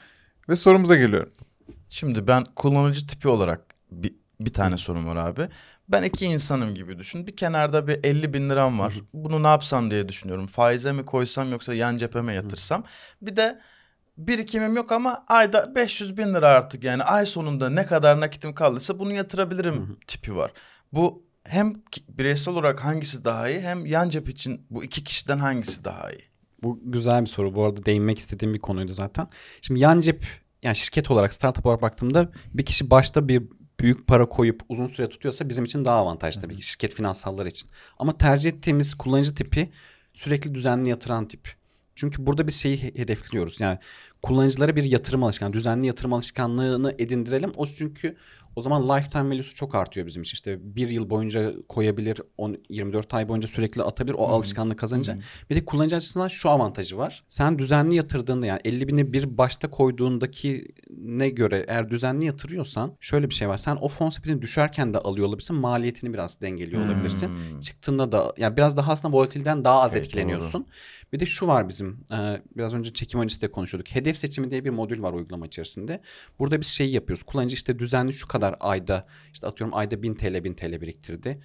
ve 0.49 0.55
sorumuza 0.55 0.95
geliyorum. 0.95 1.31
Şimdi 1.89 2.27
ben 2.27 2.43
kullanıcı 2.55 3.07
tipi 3.07 3.27
olarak 3.27 3.61
bir, 3.91 4.15
bir 4.45 4.53
tane 4.53 4.77
sorum 4.77 5.07
var 5.07 5.15
abi. 5.15 5.47
Ben 5.89 6.03
iki 6.03 6.25
insanım 6.25 6.75
gibi 6.75 6.99
düşün. 6.99 7.27
Bir 7.27 7.35
kenarda 7.35 7.87
bir 7.87 7.99
50 8.03 8.33
bin 8.33 8.49
liram 8.49 8.79
var. 8.79 8.93
Bunu 9.13 9.43
ne 9.43 9.47
yapsam 9.47 9.91
diye 9.91 10.09
düşünüyorum. 10.09 10.47
Faize 10.47 10.91
mi 10.91 11.05
koysam 11.05 11.51
yoksa 11.51 11.73
yan 11.73 11.97
cepheme 11.97 12.33
yatırsam. 12.33 12.83
Bir 13.21 13.35
de 13.35 13.59
birikimim 14.17 14.75
yok 14.75 14.91
ama 14.91 15.25
ayda 15.27 15.75
500 15.75 16.17
bin 16.17 16.33
lira 16.33 16.47
artık 16.47 16.83
yani 16.83 17.03
ay 17.03 17.25
sonunda 17.25 17.69
ne 17.69 17.85
kadar 17.85 18.19
nakitim 18.19 18.53
kaldıysa 18.53 18.99
bunu 18.99 19.13
yatırabilirim 19.13 19.97
tipi 20.07 20.35
var. 20.35 20.51
Bu 20.93 21.23
hem 21.43 21.73
bireysel 22.09 22.53
olarak 22.53 22.85
hangisi 22.85 23.25
daha 23.25 23.49
iyi 23.49 23.59
hem 23.59 23.85
yan 23.85 24.09
cep 24.09 24.29
için 24.29 24.65
bu 24.69 24.83
iki 24.83 25.03
kişiden 25.03 25.37
hangisi 25.37 25.85
daha 25.85 26.11
iyi? 26.11 26.21
Bu 26.63 26.79
güzel 26.83 27.21
bir 27.21 27.27
soru. 27.27 27.55
Bu 27.55 27.65
arada 27.65 27.85
değinmek 27.85 28.19
istediğim 28.19 28.53
bir 28.53 28.59
konuydu 28.59 28.93
zaten. 28.93 29.27
Şimdi 29.61 29.79
yan 29.79 29.99
cep 29.99 30.25
yani 30.63 30.75
şirket 30.75 31.11
olarak 31.11 31.33
startup 31.33 31.65
olarak 31.65 31.81
baktığımda 31.81 32.31
bir 32.53 32.65
kişi 32.65 32.89
başta 32.89 33.27
bir 33.27 33.43
büyük 33.79 34.07
para 34.07 34.29
koyup 34.29 34.61
uzun 34.69 34.87
süre 34.87 35.09
tutuyorsa 35.09 35.49
bizim 35.49 35.65
için 35.65 35.85
daha 35.85 35.95
avantajlı 35.95 36.41
tabii 36.41 36.55
ki 36.55 36.61
şirket 36.61 36.93
finansalları 36.93 37.49
için. 37.49 37.69
Ama 37.97 38.17
tercih 38.17 38.51
ettiğimiz 38.51 38.93
kullanıcı 38.93 39.35
tipi 39.35 39.71
sürekli 40.13 40.55
düzenli 40.55 40.89
yatıran 40.89 41.27
tip. 41.27 41.55
Çünkü 41.95 42.25
burada 42.25 42.47
bir 42.47 42.51
şeyi 42.51 42.83
he- 42.83 42.95
hedefliyoruz. 42.95 43.59
Yani 43.59 43.79
kullanıcılara 44.21 44.75
bir 44.75 44.83
yatırım 44.83 45.23
alışkanlığı, 45.23 45.53
düzenli 45.53 45.87
yatırım 45.87 46.13
alışkanlığını 46.13 46.95
edindirelim. 46.99 47.51
O 47.55 47.65
çünkü 47.65 48.15
o 48.55 48.61
zaman 48.61 48.89
lifetime 48.89 49.29
value'su 49.29 49.55
çok 49.55 49.75
artıyor 49.75 50.07
bizim 50.07 50.21
için. 50.21 50.33
İşte 50.33 50.57
bir 50.75 50.89
yıl 50.89 51.09
boyunca 51.09 51.53
koyabilir, 51.69 52.21
10, 52.37 52.57
24 52.69 53.13
ay 53.13 53.29
boyunca 53.29 53.47
sürekli 53.47 53.83
atabilir 53.83 54.15
o 54.15 54.27
alışkanlığı 54.27 54.75
kazanınca. 54.75 55.17
Bir 55.49 55.55
de 55.55 55.65
kullanıcı 55.65 55.95
açısından 55.95 56.27
şu 56.27 56.49
avantajı 56.49 56.97
var. 56.97 57.23
Sen 57.27 57.59
düzenli 57.59 57.95
yatırdığında 57.95 58.45
yani 58.45 58.61
50 58.65 58.87
bini 58.87 59.13
bir 59.13 59.37
başta 59.37 59.69
koyduğundaki 59.69 60.67
ne 60.97 61.29
göre 61.29 61.65
eğer 61.67 61.89
düzenli 61.89 62.25
yatırıyorsan 62.25 62.91
şöyle 62.99 63.29
bir 63.29 63.35
şey 63.35 63.49
var. 63.49 63.57
Sen 63.57 63.77
o 63.81 63.87
fon 63.87 64.09
sepetini 64.09 64.41
düşerken 64.41 64.93
de 64.93 64.97
alıyor 64.97 65.27
olabilirsin. 65.27 65.55
Maliyetini 65.55 66.13
biraz 66.13 66.41
dengeliyor 66.41 66.85
olabilirsin. 66.85 67.29
Çıktığında 67.61 68.11
da 68.11 68.33
yani 68.37 68.57
biraz 68.57 68.77
daha 68.77 68.91
aslında 68.91 69.17
volatilden 69.17 69.63
daha 69.63 69.81
az 69.81 69.95
Evet, 69.95 70.05
etkileniyorsun. 70.05 70.65
Bir 71.13 71.19
de 71.19 71.25
şu 71.25 71.47
var 71.47 71.69
bizim 71.69 71.99
e, 72.11 72.41
biraz 72.57 72.73
önce 72.73 72.93
çekim 72.93 73.19
öncesi 73.19 73.41
de 73.41 73.51
konuşuyorduk. 73.51 73.95
Hedef 73.95 74.17
seçimi 74.17 74.51
diye 74.51 74.65
bir 74.65 74.69
modül 74.69 75.01
var 75.01 75.13
uygulama 75.13 75.45
içerisinde. 75.45 76.01
Burada 76.39 76.61
biz 76.61 76.67
şeyi 76.67 76.91
yapıyoruz. 76.91 77.23
Kullanıcı 77.23 77.53
işte 77.55 77.79
düzenli 77.79 78.13
şu 78.13 78.27
kadar 78.27 78.40
ayda 78.59 79.05
işte 79.33 79.47
atıyorum 79.47 79.77
ayda 79.77 80.03
1000 80.03 80.15
TL 80.15 80.43
1000 80.43 80.53
TL 80.53 80.81
biriktirdi. 80.81 81.39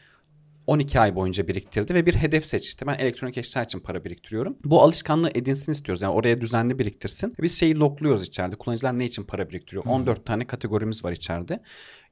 12 0.67 1.01
ay 1.01 1.15
boyunca 1.15 1.49
biriktirdi 1.49 1.95
ve 1.95 2.07
bir 2.07 2.15
hedef 2.15 2.47
seç. 2.47 2.67
İşte 2.67 2.87
ben 2.87 2.95
elektronik 2.95 3.39
eşya 3.39 3.63
için 3.63 3.81
para 3.81 4.05
biriktiriyorum. 4.05 4.57
Bu 4.65 4.83
alışkanlığı 4.83 5.31
edinsin 5.35 5.73
istiyoruz. 5.73 6.03
Yani 6.03 6.13
oraya 6.13 6.41
düzenli 6.41 6.79
biriktirsin. 6.79 7.35
Biz 7.43 7.59
şeyi 7.59 7.79
logluyoruz 7.79 8.23
içeride. 8.23 8.57
Kullanıcılar 8.57 8.99
ne 8.99 9.05
için 9.05 9.25
para 9.25 9.49
biriktiriyor? 9.49 9.85
14 9.87 10.27
tane 10.27 10.47
kategorimiz 10.47 11.05
var 11.05 11.13
içeride. 11.13 11.61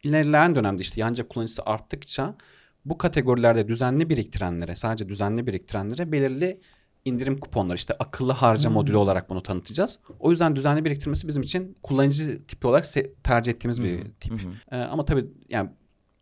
İlerleyen 0.02 0.54
dönemde 0.54 0.82
işte 0.82 1.00
yan 1.00 1.12
cep 1.12 1.28
kullanıcısı 1.28 1.62
arttıkça 1.66 2.36
bu 2.84 2.98
kategorilerde 2.98 3.69
düzenli 3.69 4.10
biriktirenlere, 4.10 4.76
sadece 4.76 5.08
düzenli 5.08 5.46
biriktirenlere 5.46 6.12
belirli 6.12 6.60
indirim 7.05 7.39
kuponları 7.39 7.77
işte 7.77 7.95
akıllı 7.99 8.33
harca 8.33 8.71
modülü 8.71 8.97
olarak 8.97 9.31
bunu 9.31 9.43
tanıtacağız. 9.43 9.99
O 10.21 10.31
yüzden 10.31 10.56
düzenli 10.56 10.85
biriktirmesi 10.85 11.29
bizim 11.29 11.43
için 11.43 11.77
kullanıcı 11.82 12.46
tipi 12.46 12.67
olarak 12.67 12.87
tercih 13.25 13.53
ettiğimiz 13.53 13.82
bir 13.82 14.05
tip. 14.20 14.32
Ee, 14.70 14.77
ama 14.77 15.05
tabii 15.05 15.27
yani 15.49 15.70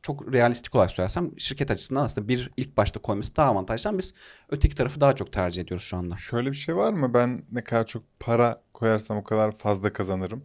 çok 0.02 0.32
realistik 0.32 0.74
olarak 0.74 0.90
söylersem 0.90 1.30
şirket 1.38 1.70
açısından 1.70 2.04
aslında 2.04 2.28
bir 2.28 2.50
ilk 2.56 2.76
başta 2.76 3.00
koyması 3.00 3.36
daha 3.36 3.50
avantajlı 3.50 3.88
ama 3.90 3.98
biz 3.98 4.14
öteki 4.48 4.74
tarafı 4.74 5.00
daha 5.00 5.12
çok 5.12 5.32
tercih 5.32 5.62
ediyoruz 5.62 5.84
şu 5.86 5.96
anda. 5.96 6.16
Şöyle 6.16 6.50
bir 6.50 6.56
şey 6.56 6.76
var 6.76 6.92
mı? 6.92 7.14
Ben 7.14 7.42
ne 7.52 7.64
kadar 7.64 7.86
çok 7.86 8.02
para 8.20 8.62
koyarsam 8.74 9.16
o 9.18 9.24
kadar 9.24 9.56
fazla 9.56 9.92
kazanırım. 9.92 10.44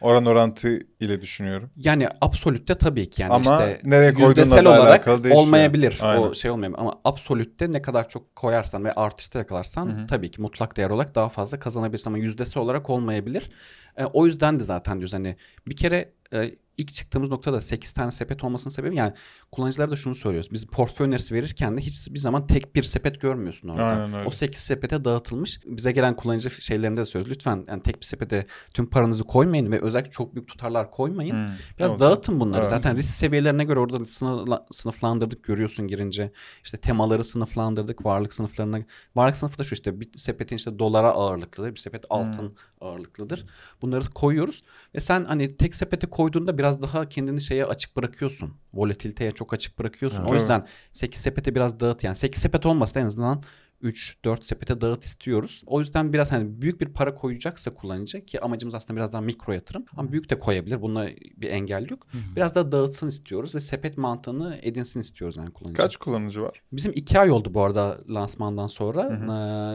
Oran 0.00 0.26
orantı 0.26 0.78
ile 1.00 1.20
düşünüyorum. 1.20 1.70
Yani 1.76 2.08
absolütte 2.20 2.74
tabii 2.74 3.10
ki 3.10 3.22
yani 3.22 3.32
Ama 3.32 3.42
işte 3.42 3.80
nereye 3.84 4.26
yüzdesel 4.26 4.64
da 4.64 4.70
olarak 4.70 5.08
olmayabilir. 5.30 5.98
Aynen. 6.00 6.22
O 6.22 6.34
şey 6.34 6.50
olmayabilir 6.50 6.80
ama 6.80 7.00
absolütte 7.04 7.72
ne 7.72 7.82
kadar 7.82 8.08
çok 8.08 8.36
koyarsan 8.36 8.84
ve 8.84 8.92
artışta 8.92 9.38
yakalarsan 9.38 10.06
tabii 10.06 10.30
ki 10.30 10.42
mutlak 10.42 10.76
değer 10.76 10.90
olarak 10.90 11.14
daha 11.14 11.28
fazla 11.28 11.58
kazanabilirsin 11.58 12.10
ama 12.10 12.18
yüzdesel 12.18 12.62
olarak 12.62 12.90
olmayabilir. 12.90 13.50
E, 13.96 14.04
o 14.04 14.26
yüzden 14.26 14.60
de 14.60 14.64
zaten 14.64 14.98
diyoruz 14.98 15.14
hani 15.14 15.36
bir 15.68 15.76
kere 15.76 16.12
e, 16.32 16.54
ilk 16.76 16.94
çıktığımız 16.94 17.30
noktada 17.30 17.60
8 17.60 17.92
tane 17.92 18.10
sepet 18.10 18.44
olmasının 18.44 18.74
sebebi 18.74 18.96
yani 18.96 19.12
kullanıcılara 19.52 19.90
da 19.90 19.96
şunu 19.96 20.14
söylüyoruz. 20.14 20.52
Biz 20.52 20.66
portföy 20.66 21.06
önerisi 21.06 21.34
verirken 21.34 21.76
de 21.76 21.80
hiçbir 21.80 22.18
zaman 22.18 22.46
tek 22.46 22.76
bir 22.76 22.82
sepet 22.82 23.20
görmüyorsun 23.20 23.68
orada. 23.68 23.84
Aynen 23.84 24.14
öyle. 24.14 24.24
O 24.28 24.30
8 24.30 24.60
sepete 24.60 25.04
dağıtılmış. 25.04 25.60
Bize 25.66 25.92
gelen 25.92 26.16
kullanıcı 26.16 26.50
şeylerinde 26.50 27.00
de 27.00 27.04
söylüyoruz. 27.04 27.36
Lütfen 27.36 27.64
yani 27.68 27.82
tek 27.82 28.00
bir 28.00 28.06
sepete 28.06 28.46
tüm 28.74 28.86
paranızı 28.90 29.24
koymayın 29.24 29.72
ve 29.72 29.80
özellikle 29.80 30.10
çok 30.10 30.34
büyük 30.34 30.48
tutarlar 30.48 30.90
koymayın. 30.90 31.34
Hmm. 31.34 31.54
Biraz 31.78 31.90
Tamam. 31.92 32.00
dağıtın 32.00 32.40
bunları. 32.40 32.60
Evet. 32.60 32.68
Zaten 32.68 32.96
risk 32.96 33.08
seviyelerine 33.14 33.64
göre 33.64 33.78
orada 33.80 33.96
sınıfla- 33.96 34.64
sınıflandırdık 34.70 35.44
görüyorsun 35.44 35.86
girince. 35.88 36.32
İşte 36.64 36.76
temaları 36.76 37.24
sınıflandırdık. 37.24 38.04
Varlık 38.04 38.34
sınıflarına. 38.34 38.78
Varlık 39.16 39.36
sınıfı 39.36 39.58
da 39.58 39.62
şu 39.62 39.74
işte 39.74 40.00
bir 40.00 40.08
sepetin 40.16 40.56
işte 40.56 40.78
dolara 40.78 41.08
ağırlıklıdır. 41.10 41.70
Bir 41.70 41.80
sepet 41.80 42.04
altın 42.10 42.56
ağırlıklıdır. 42.80 43.44
Bunları 43.82 44.10
koyuyoruz. 44.10 44.62
Ve 44.94 45.00
sen 45.00 45.24
hani 45.24 45.56
tek 45.56 45.74
sepete 45.74 46.06
koyduğunda 46.06 46.58
biraz 46.58 46.82
daha 46.82 47.08
kendini 47.08 47.40
şeye 47.40 47.64
açık 47.64 47.96
bırakıyorsun. 47.96 48.54
Volatiliteye 48.74 49.30
çok 49.40 49.52
açık 49.54 49.78
bırakıyorsun. 49.78 50.24
O 50.24 50.28
Evet. 50.30 50.40
yüzden 50.40 50.66
8 50.92 51.20
sepete 51.20 51.54
biraz 51.54 51.80
dağıt. 51.80 52.04
Yani 52.04 52.16
8 52.16 52.42
sepet 52.42 52.66
olmasa 52.66 53.00
en 53.00 53.06
azından 53.06 53.42
3-4 53.82 54.42
sepete 54.44 54.80
dağıt 54.80 55.04
istiyoruz. 55.04 55.62
O 55.66 55.80
yüzden 55.80 56.12
biraz 56.12 56.32
hani 56.32 56.62
büyük 56.62 56.80
bir 56.80 56.88
para 56.88 57.14
koyacaksa 57.14 57.74
kullanıcı 57.74 58.24
ki 58.26 58.40
amacımız 58.40 58.74
aslında 58.74 58.96
biraz 58.96 59.12
daha 59.12 59.22
mikro 59.22 59.52
yatırım 59.52 59.84
ama 59.96 60.12
büyük 60.12 60.30
de 60.30 60.38
koyabilir. 60.38 60.82
Bunda 60.82 61.08
bir 61.36 61.48
engel 61.50 61.90
yok. 61.90 62.06
Biraz 62.36 62.54
daha 62.54 62.72
dağıtsın 62.72 63.08
istiyoruz 63.08 63.54
ve 63.54 63.60
sepet 63.60 63.98
mantığını 63.98 64.58
edinsin 64.62 65.00
istiyoruz 65.00 65.36
yani 65.36 65.50
kullanıcı. 65.50 65.82
Kaç 65.82 65.96
kullanıcı 65.96 66.42
var? 66.42 66.62
Bizim 66.72 66.92
iki 66.94 67.20
ay 67.20 67.30
oldu 67.30 67.54
bu 67.54 67.62
arada 67.62 67.98
lansmandan 68.08 68.66
sonra. 68.66 69.02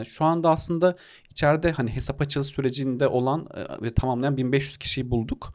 Ee, 0.00 0.04
şu 0.04 0.24
anda 0.24 0.50
aslında 0.50 0.96
içeride 1.30 1.72
hani 1.72 1.90
hesap 1.90 2.20
açılış 2.20 2.46
sürecinde 2.46 3.08
olan 3.08 3.48
e, 3.54 3.82
ve 3.82 3.94
tamamlayan 3.94 4.36
1500 4.36 4.76
kişiyi 4.76 5.10
bulduk. 5.10 5.54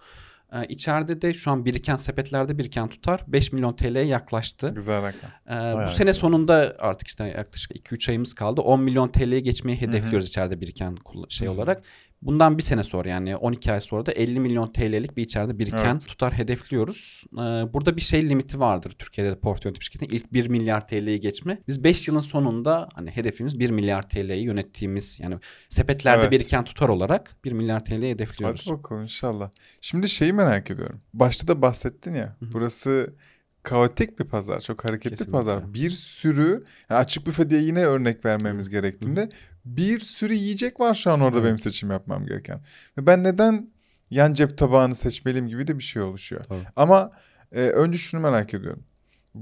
Ee, 0.54 0.66
içeride 0.66 1.22
de 1.22 1.34
şu 1.34 1.52
an 1.52 1.66
biriken 1.66 1.96
sepetlerde 1.96 2.58
biriken 2.58 2.88
tutar 2.88 3.24
5 3.28 3.52
milyon 3.52 3.74
TL'ye 3.74 4.06
yaklaştı. 4.06 4.72
Güzel 4.76 5.04
rakam. 5.04 5.32
Ee, 5.50 5.86
bu 5.86 5.92
sene 5.92 6.10
iyi. 6.10 6.14
sonunda 6.14 6.76
artık 6.80 7.08
işte 7.08 7.24
yaklaşık 7.24 7.72
2-3 7.72 8.10
ayımız 8.10 8.34
kaldı. 8.34 8.62
10 8.62 8.82
milyon 8.82 9.08
TL'ye 9.08 9.40
geçmeyi 9.40 9.82
hedefliyoruz 9.82 10.28
içeride 10.28 10.62
biriken 10.62 10.98
şey 11.30 11.50
olarak. 11.50 11.84
Bundan 12.22 12.58
bir 12.58 12.64
sene 12.64 12.84
sonra 12.84 13.10
yani 13.10 13.36
12 13.36 13.72
ay 13.72 13.82
sonra 13.82 14.06
da 14.06 14.12
50 14.12 14.40
milyon 14.40 14.68
TL'lik 14.72 15.18
bir 15.18 15.22
içeride 15.24 15.60
biriken 15.60 15.92
Evet. 15.92 16.08
tutar 16.08 16.34
hedefliyoruz. 16.34 17.24
Ee, 17.34 17.38
burada 17.74 17.96
bir 17.96 18.02
şey 18.02 18.30
limiti 18.30 18.60
vardır 18.60 18.92
Türkiye'de 19.00 19.32
de 19.32 19.40
portföy 19.40 19.70
yönetim 19.70 19.82
şirketinin 19.82 20.10
ilk 20.18 20.34
1 20.34 20.48
milyar 20.48 20.88
TL'yi 20.88 21.20
geçme. 21.20 21.58
Biz 21.68 21.84
5 21.84 22.08
yılın 22.08 22.20
sonunda 22.20 22.90
hani 22.96 23.12
hedefimiz 23.12 23.60
1 23.60 23.70
milyar 23.70 24.10
TL'yi 24.10 24.44
yönettiğimiz 24.44 25.20
yani 25.20 25.36
sepetlerde 25.70 26.22
Evet. 26.22 26.32
biriken 26.32 26.64
tutar 26.64 26.90
olarak 26.90 27.36
1 27.46 27.52
milyar 27.52 27.86
TL'yi 27.86 28.12
hedefliyoruz. 28.14 28.68
Hadi 28.68 28.78
bakalım 28.78 29.02
inşallah. 29.04 29.50
Şimdi 29.82 30.10
şeyi 30.10 30.34
merak 30.34 30.72
ediyorum. 30.72 31.02
Başta 31.14 31.48
da 31.48 31.62
bahsettin 31.62 32.14
ya. 32.14 32.36
Burası 32.54 33.14
kaotik 33.64 34.20
bir 34.20 34.26
pazar. 34.26 34.62
Çok 34.62 34.86
hareketli 34.86 35.10
Kesinlikle. 35.10 35.32
pazar. 35.32 35.74
Bir 35.74 35.90
sürü 35.90 36.64
yani 36.90 37.00
açık 37.00 37.28
büfe 37.28 37.50
diye 37.50 37.62
yine 37.62 37.86
örnek 37.86 38.26
vermemiz 38.26 38.70
gerektiğinde 38.70 39.30
bir 39.66 40.00
sürü 40.00 40.34
yiyecek 40.34 40.80
var 40.80 40.94
şu 40.94 41.12
an 41.12 41.22
orada 41.22 41.38
Evet. 41.38 41.46
benim 41.46 41.60
seçim 41.60 41.92
yapmam 41.92 42.26
gereken. 42.26 42.62
Ve 42.98 43.06
ben 43.06 43.24
neden 43.24 43.70
yan 44.10 44.34
cep 44.34 44.58
tabağını 44.58 44.96
seçmeliyim 44.96 45.48
gibi 45.48 45.68
de 45.68 45.78
bir 45.78 45.84
şey 45.84 46.02
oluşuyor. 46.02 46.50
Doğru. 46.50 46.60
Ama 46.76 47.12
e, 47.52 47.62
önce 47.62 47.98
şunu 47.98 48.22
merak 48.22 48.54
ediyorum. 48.54 48.84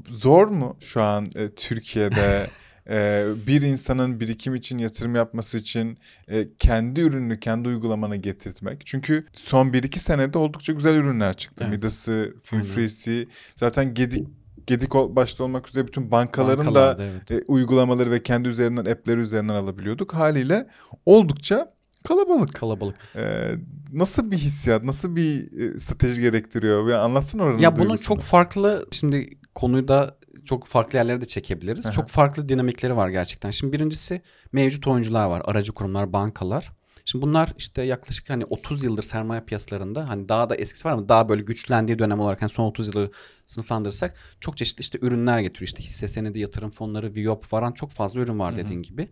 Zor 0.07 0.47
mu 0.47 0.77
şu 0.79 1.01
an 1.01 1.27
e, 1.35 1.49
Türkiye'de 1.55 2.47
e, 2.89 3.25
bir 3.47 3.61
insanın 3.61 4.19
birikim 4.19 4.55
için 4.55 4.77
yatırım 4.77 5.15
yapması 5.15 5.57
için 5.57 5.97
e, 6.27 6.47
kendi 6.59 7.01
ürününü 7.01 7.39
kendi 7.39 7.67
uygulamana 7.69 8.15
getirtmek? 8.15 8.85
Çünkü 8.85 9.25
son 9.33 9.67
1-2 9.67 9.99
senede 9.99 10.37
oldukça 10.37 10.73
güzel 10.73 10.95
ürünler 10.95 11.37
çıktı. 11.37 11.63
Evet. 11.67 11.75
Midas'ı, 11.75 12.11
Aynen. 12.11 12.33
Finfree'si, 12.43 13.27
zaten 13.55 13.93
Gedik 13.93 14.27
Gedik 14.69 14.93
başta 14.93 15.43
olmak 15.43 15.69
üzere 15.69 15.87
bütün 15.87 16.11
bankaların 16.11 16.59
da 16.59 16.65
Bankalarda, 16.65 17.03
evet. 17.03 17.31
e, 17.31 17.43
uygulamaları 17.47 18.11
ve 18.11 18.23
kendi 18.23 18.49
üzerinden 18.49 18.85
app'leri 18.85 19.19
üzerinden 19.19 19.53
alabiliyorduk. 19.55 20.13
Haliyle 20.13 20.67
oldukça 21.05 21.73
kalabalık. 22.07 22.55
kalabalık. 22.55 22.95
E, 23.15 23.51
nasıl 23.93 24.31
bir 24.31 24.37
hissiyat, 24.37 24.83
nasıl 24.83 25.15
bir 25.15 25.51
e, 25.59 25.77
strateji 25.77 26.21
gerektiriyor? 26.21 26.87
Bir 26.87 26.91
anlatsana 26.93 27.43
oranın 27.43 27.57
Ya 27.57 27.75
bunun 27.75 27.85
duygusunu. 27.89 28.07
çok 28.07 28.21
farklı 28.21 28.85
şimdi 28.91 29.29
konuyu 29.55 29.87
da 29.87 30.17
çok 30.45 30.67
farklı 30.67 30.97
yerlere 30.97 31.21
de 31.21 31.25
çekebiliriz. 31.25 31.85
Aha. 31.85 31.91
Çok 31.91 32.07
farklı 32.09 32.49
dinamikleri 32.49 32.95
var 32.95 33.09
gerçekten. 33.09 33.51
Şimdi 33.51 33.73
birincisi 33.73 34.21
mevcut 34.51 34.87
oyuncular 34.87 35.25
var. 35.25 35.41
Aracı 35.45 35.71
kurumlar, 35.71 36.13
bankalar. 36.13 36.78
Şimdi 37.05 37.21
bunlar 37.21 37.53
işte 37.57 37.81
yaklaşık 37.81 38.29
hani 38.29 38.45
30 38.45 38.83
yıldır 38.83 39.03
sermaye 39.03 39.41
piyasalarında 39.41 40.09
hani 40.09 40.29
daha 40.29 40.49
da 40.49 40.55
eskisi 40.55 40.87
var 40.87 40.91
ama 40.91 41.09
daha 41.09 41.29
böyle 41.29 41.41
güçlendiği 41.41 41.99
dönem 41.99 42.19
olarak 42.19 42.41
hani 42.41 42.49
son 42.49 42.65
30 42.65 42.87
yılı 42.87 43.11
sınıflandırırsak 43.45 44.15
çok 44.39 44.57
çeşitli 44.57 44.81
işte 44.81 44.99
ürünler 45.01 45.39
getiriyor. 45.39 45.67
İşte 45.67 45.83
hisse 45.83 46.07
senedi, 46.07 46.39
yatırım 46.39 46.71
fonları, 46.71 47.15
VIOP 47.15 47.53
varan 47.53 47.71
çok 47.71 47.91
fazla 47.91 48.21
ürün 48.21 48.39
var 48.39 48.57
dediğin 48.57 48.81
gibi. 48.81 49.07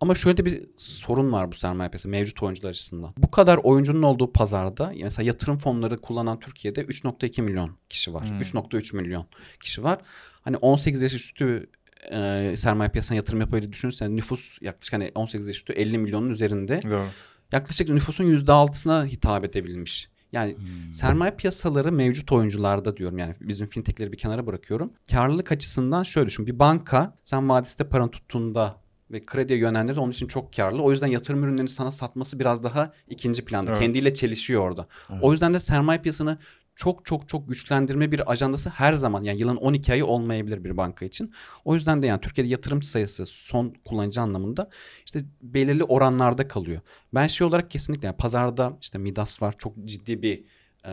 Ama 0.00 0.14
şöyle 0.14 0.36
de 0.36 0.44
bir 0.44 0.66
sorun 0.76 1.32
var 1.32 1.52
bu 1.52 1.54
sermaye 1.54 1.90
piyasası 1.90 2.08
mevcut 2.08 2.42
oyuncular 2.42 2.70
açısından. 2.70 3.14
Bu 3.16 3.30
kadar 3.30 3.56
oyuncunun 3.56 4.02
olduğu 4.02 4.32
pazarda 4.32 4.92
mesela 5.02 5.26
yatırım 5.26 5.58
fonları 5.58 6.00
kullanan 6.00 6.40
Türkiye'de 6.40 6.82
3.2 6.82 7.42
milyon 7.42 7.70
kişi 7.88 8.14
var. 8.14 8.26
3.3 8.40 8.96
milyon 8.96 9.26
kişi 9.60 9.84
var. 9.84 9.98
Hani 10.42 10.56
18 10.56 11.02
yaş 11.02 11.14
üstü 11.14 11.66
e, 12.12 12.54
sermaye 12.56 12.90
piyasasına 12.90 13.16
yatırım 13.16 13.40
yapabilir 13.40 13.72
düşünürsen 13.72 14.16
nüfus 14.16 14.58
yaklaşık 14.62 14.92
hani 14.92 15.12
18 15.14 15.46
yaş 15.46 15.56
üstü 15.56 15.72
50 15.72 15.98
milyonun 15.98 16.30
üzerinde. 16.30 16.82
Doğru. 16.82 17.06
Yaklaşık 17.52 17.88
nüfusun 17.88 18.24
%6'sına 18.24 19.06
hitap 19.06 19.44
edebilmiş. 19.44 20.10
Yani 20.32 20.56
sermaye 20.92 21.36
piyasaları 21.36 21.92
mevcut 21.92 22.32
oyuncularda 22.32 22.96
diyorum 22.96 23.18
yani 23.18 23.34
bizim 23.40 23.66
fintechleri 23.66 24.12
bir 24.12 24.16
kenara 24.16 24.46
bırakıyorum. 24.46 24.90
Karlılık 25.10 25.52
açısından 25.52 26.02
şöyle 26.02 26.26
düşün. 26.26 26.46
Bir 26.46 26.58
banka 26.58 27.18
sen 27.24 27.48
vadiste 27.48 27.84
paranı 27.84 28.10
tuttuğunda 28.10 28.80
ve 29.10 29.20
krediye 29.26 29.58
yönlendirir 29.58 29.96
onun 29.96 30.10
için 30.10 30.26
çok 30.26 30.52
karlı. 30.52 30.82
O 30.82 30.90
yüzden 30.90 31.06
yatırım 31.06 31.44
ürünlerini 31.44 31.68
sana 31.68 31.90
satması 31.90 32.38
biraz 32.38 32.62
daha 32.62 32.92
ikinci 33.08 33.44
planda. 33.44 33.70
Evet. 33.70 33.80
Kendiyle 33.80 34.14
çelişiyor 34.14 34.62
orada. 34.62 34.86
O 35.22 35.32
yüzden 35.32 35.54
de 35.54 35.60
sermaye 35.60 36.00
piyasasını 36.00 36.38
çok 36.80 37.04
çok 37.04 37.28
çok 37.28 37.48
güçlendirme 37.48 38.12
bir 38.12 38.32
ajandası 38.32 38.70
her 38.70 38.92
zaman 38.92 39.22
yani 39.24 39.40
yılın 39.40 39.56
12 39.56 39.92
ayı 39.92 40.06
olmayabilir 40.06 40.64
bir 40.64 40.76
banka 40.76 41.04
için. 41.04 41.34
O 41.64 41.74
yüzden 41.74 42.02
de 42.02 42.06
yani 42.06 42.20
Türkiye'de 42.20 42.50
yatırımcı 42.50 42.88
sayısı 42.88 43.26
son 43.26 43.74
kullanıcı 43.84 44.20
anlamında 44.20 44.70
işte 45.06 45.24
belirli 45.42 45.84
oranlarda 45.84 46.48
kalıyor. 46.48 46.80
Ben 47.14 47.26
şey 47.26 47.46
olarak 47.46 47.70
kesinlikle 47.70 48.06
yani 48.06 48.16
pazarda 48.16 48.78
işte 48.82 48.98
Midas 48.98 49.42
var 49.42 49.54
çok 49.58 49.84
ciddi 49.84 50.22
bir 50.22 50.44
e, 50.86 50.92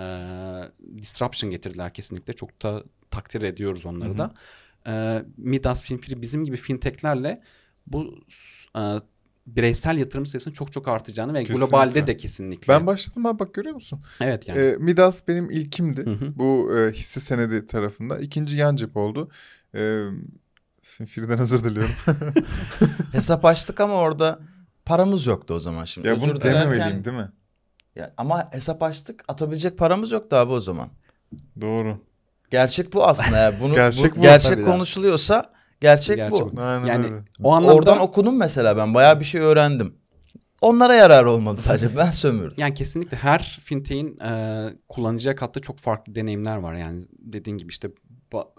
disruption 0.98 1.52
getirdiler 1.52 1.94
kesinlikle. 1.94 2.34
Çok 2.34 2.62
da 2.62 2.84
takdir 3.12 3.42
ediyoruz 3.42 3.86
onları 3.86 4.18
da. 4.18 4.34
E, 4.88 5.24
Midas, 5.38 5.84
Finfree 5.84 6.22
bizim 6.22 6.46
gibi 6.46 6.58
fintechlerle 6.58 7.42
bu 7.88 8.16
e, 8.78 8.82
bireysel 9.48 9.98
yatırım 9.98 10.26
sayısının 10.26 10.54
çok 10.54 10.72
çok 10.72 10.88
artacağını 10.88 11.34
ve 11.34 11.40
Kesinlikle. 11.40 11.66
globalde 11.66 12.08
de 12.08 12.18
kesinlikle. 12.18 12.74
Ben 12.74 12.88
başladım 12.88 13.26
abi 13.26 13.40
bak 13.40 13.54
görüyor 13.54 13.76
musun? 13.76 14.02
evet 14.22 14.48
yani. 14.48 14.60
E, 14.62 14.76
Midas 14.80 15.28
benim 15.28 15.50
ilkimdi. 15.52 16.06
Hı 16.06 16.12
hı. 16.12 16.34
Bu 16.36 16.78
e, 16.78 16.92
hisse 16.92 17.20
senedi 17.20 17.66
tarafında. 17.66 18.20
İkinci 18.20 18.58
yan 18.58 18.76
cep 18.76 18.98
oldu. 18.98 19.30
E, 19.76 20.04
Finfree'den 20.84 21.40
özür 21.40 21.64
diliyorum. 21.64 21.92
Hesap 23.12 23.46
açtık 23.46 23.80
ama 23.80 23.94
orada 23.96 24.40
paramız 24.86 25.26
yoktu 25.28 25.54
o 25.54 25.60
zaman 25.60 25.86
şimdi. 25.86 26.08
ya 26.08 26.14
Özür 26.14 26.28
bunu 26.28 26.42
dilerken- 26.42 26.54
dememeliyim 26.72 27.06
değil 27.06 27.18
mi? 27.18 27.32
Ya, 27.96 28.14
ama 28.18 28.48
hesap 28.52 28.84
açtık 28.84 29.24
atabilecek 29.28 29.78
paramız 29.78 30.12
yoktu 30.12 30.36
abi 30.36 30.52
o 30.52 30.60
zaman. 30.60 30.90
Doğru. 31.62 32.00
Gerçek 32.52 32.94
bu 32.94 33.08
aslında 33.08 33.38
ya. 33.38 33.54
Bunu, 33.62 33.74
Gerçek 33.76 34.12
bu, 34.12 34.18
bu. 34.18 34.22
gerçek 34.22 34.66
konuşuluyorsa 34.66 35.54
gerçek, 35.82 36.16
Gerçek 36.16 36.42
bu. 36.42 36.58
bu. 36.58 36.62
Aynen 36.62 36.86
Yani 36.86 37.06
öyle. 37.06 37.16
o 37.44 37.54
anlamda 37.54 37.76
Oradan 37.76 38.00
okudum 38.00 38.38
mesela 38.38 38.78
ben 38.78 38.94
bayağı 38.94 39.20
bir 39.20 39.26
şey 39.26 39.42
öğrendim. 39.42 39.96
Onlara 40.62 40.94
yarar 40.94 41.26
olmadı 41.26 41.62
sadece 41.62 41.98
ben 41.98 42.12
sömürdüm. 42.12 42.54
Yani 42.58 42.74
kesinlikle 42.74 43.18
her 43.18 43.60
fintech'in 43.64 44.20
e, 44.20 44.70
kullanıcıya 44.90 45.36
kattığı 45.36 45.62
çok 45.62 45.80
farklı 45.80 46.16
deneyimler 46.16 46.58
var. 46.58 46.74
Yani 46.74 47.04
dediğin 47.20 47.58
gibi 47.58 47.70
işte 47.70 47.90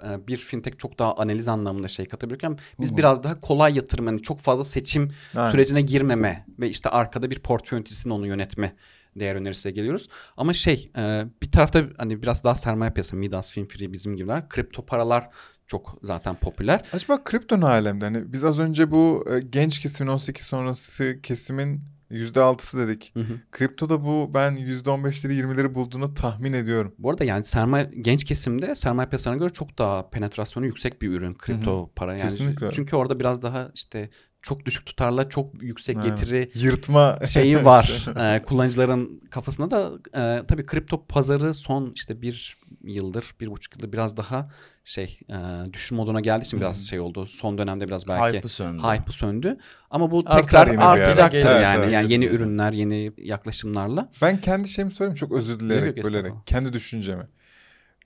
e, 0.06 0.28
bir 0.28 0.36
fintech 0.36 0.78
çok 0.78 0.98
daha 0.98 1.14
analiz 1.14 1.48
anlamında 1.48 1.88
şey 1.88 2.06
katabilirken 2.06 2.58
biz 2.80 2.96
biraz 2.96 3.22
daha 3.24 3.40
kolay 3.40 3.76
yatırım 3.76 4.06
yani 4.06 4.22
çok 4.22 4.40
fazla 4.40 4.64
seçim 4.64 5.10
Aynen. 5.34 5.50
sürecine 5.50 5.80
girmeme 5.82 6.46
ve 6.58 6.68
işte 6.68 6.88
arkada 6.88 7.30
bir 7.30 7.38
portföy 7.38 7.76
yöneticisinin 7.76 8.14
onu 8.14 8.26
yönetme 8.26 8.76
değer 9.16 9.34
önerisiyle 9.34 9.74
geliyoruz. 9.74 10.08
Ama 10.36 10.52
şey 10.52 10.90
e, 10.96 11.24
bir 11.42 11.50
tarafta 11.50 11.84
hani 11.96 12.22
biraz 12.22 12.44
daha 12.44 12.54
sermaye 12.54 12.90
piyasası 12.92 13.16
Midas, 13.16 13.52
Finfree 13.52 13.92
bizim 13.92 14.16
gibiler. 14.16 14.48
Kripto 14.48 14.86
paralar 14.86 15.28
çok 15.68 15.98
zaten 16.02 16.34
popüler. 16.34 16.84
Acaba 16.92 17.24
kripto 17.24 17.60
ne 17.60 17.66
alemde? 17.66 18.04
Hani 18.04 18.32
biz 18.32 18.44
az 18.44 18.58
önce 18.58 18.90
bu 18.90 19.24
e, 19.30 19.40
genç 19.40 19.78
kesimin 19.78 20.10
18 20.10 20.46
sonrası 20.46 21.18
kesimin 21.22 21.80
%6'sı 22.10 22.78
dedik. 22.78 23.10
Hı 23.14 23.20
hı. 23.20 23.32
Kriptoda 23.52 24.04
bu 24.04 24.30
ben 24.34 24.54
%15'leri 24.54 25.32
20'leri 25.32 25.74
bulduğunu 25.74 26.14
tahmin 26.14 26.52
ediyorum. 26.52 26.94
Bu 26.98 27.10
arada 27.10 27.24
yani 27.24 27.44
sermaye 27.44 27.90
genç 28.00 28.24
kesimde 28.24 28.74
sermaye 28.74 29.08
piyasalarına 29.08 29.40
göre 29.40 29.52
çok 29.52 29.78
daha 29.78 30.10
penetrasyonu 30.10 30.66
yüksek 30.66 31.02
bir 31.02 31.08
ürün 31.10 31.34
kripto 31.34 31.90
para 31.96 32.12
yani. 32.12 32.22
Kesinlikle. 32.22 32.70
Çünkü 32.70 32.96
orada 32.96 33.20
biraz 33.20 33.42
daha 33.42 33.70
işte 33.74 34.10
çok 34.42 34.66
düşük 34.66 34.86
tutarla 34.86 35.28
çok 35.28 35.62
yüksek 35.62 35.96
Aynen. 35.96 36.16
getiri 36.16 36.50
Yırtma 36.54 37.18
şeyi 37.26 37.64
var. 37.64 38.06
Ee, 38.16 38.42
kullanıcıların 38.42 39.20
kafasında 39.30 39.70
da 39.70 39.90
e, 40.14 40.46
tabii 40.46 40.66
kripto 40.66 41.06
pazarı 41.06 41.54
son 41.54 41.92
işte 41.94 42.22
bir 42.22 42.58
yıldır, 42.84 43.34
bir 43.40 43.50
buçuk 43.50 43.76
yıldır 43.76 43.92
biraz 43.92 44.16
daha 44.16 44.46
şey 44.84 45.20
e, 45.30 45.36
düşün 45.72 45.96
moduna 45.96 46.20
geldiği 46.20 46.44
için 46.44 46.60
biraz 46.60 46.88
şey 46.88 47.00
oldu. 47.00 47.26
Son 47.26 47.58
dönemde 47.58 47.88
biraz 47.88 48.08
belki 48.08 48.36
Hype'ı 48.36 48.48
söndü. 48.48 48.82
hype'ı 48.82 49.12
söndü. 49.12 49.56
Ama 49.90 50.10
bu 50.10 50.22
Artar 50.26 50.66
tekrar 50.66 50.76
artacaktır 50.90 51.38
Evet, 51.38 51.62
yani. 51.62 51.78
evet. 51.82 51.92
yani 51.92 52.12
yeni 52.12 52.24
ürünler, 52.26 52.72
yeni 52.72 53.12
yaklaşımlarla. 53.18 54.08
Ben 54.22 54.40
kendi 54.40 54.68
şeyimi 54.68 54.92
söyleyeyim 54.92 55.16
çok 55.16 55.32
özür 55.32 55.60
dileyerek 55.60 55.98
estağfurullah. 55.98 56.44
Kendi 56.46 56.72
düşüncemi. 56.72 57.26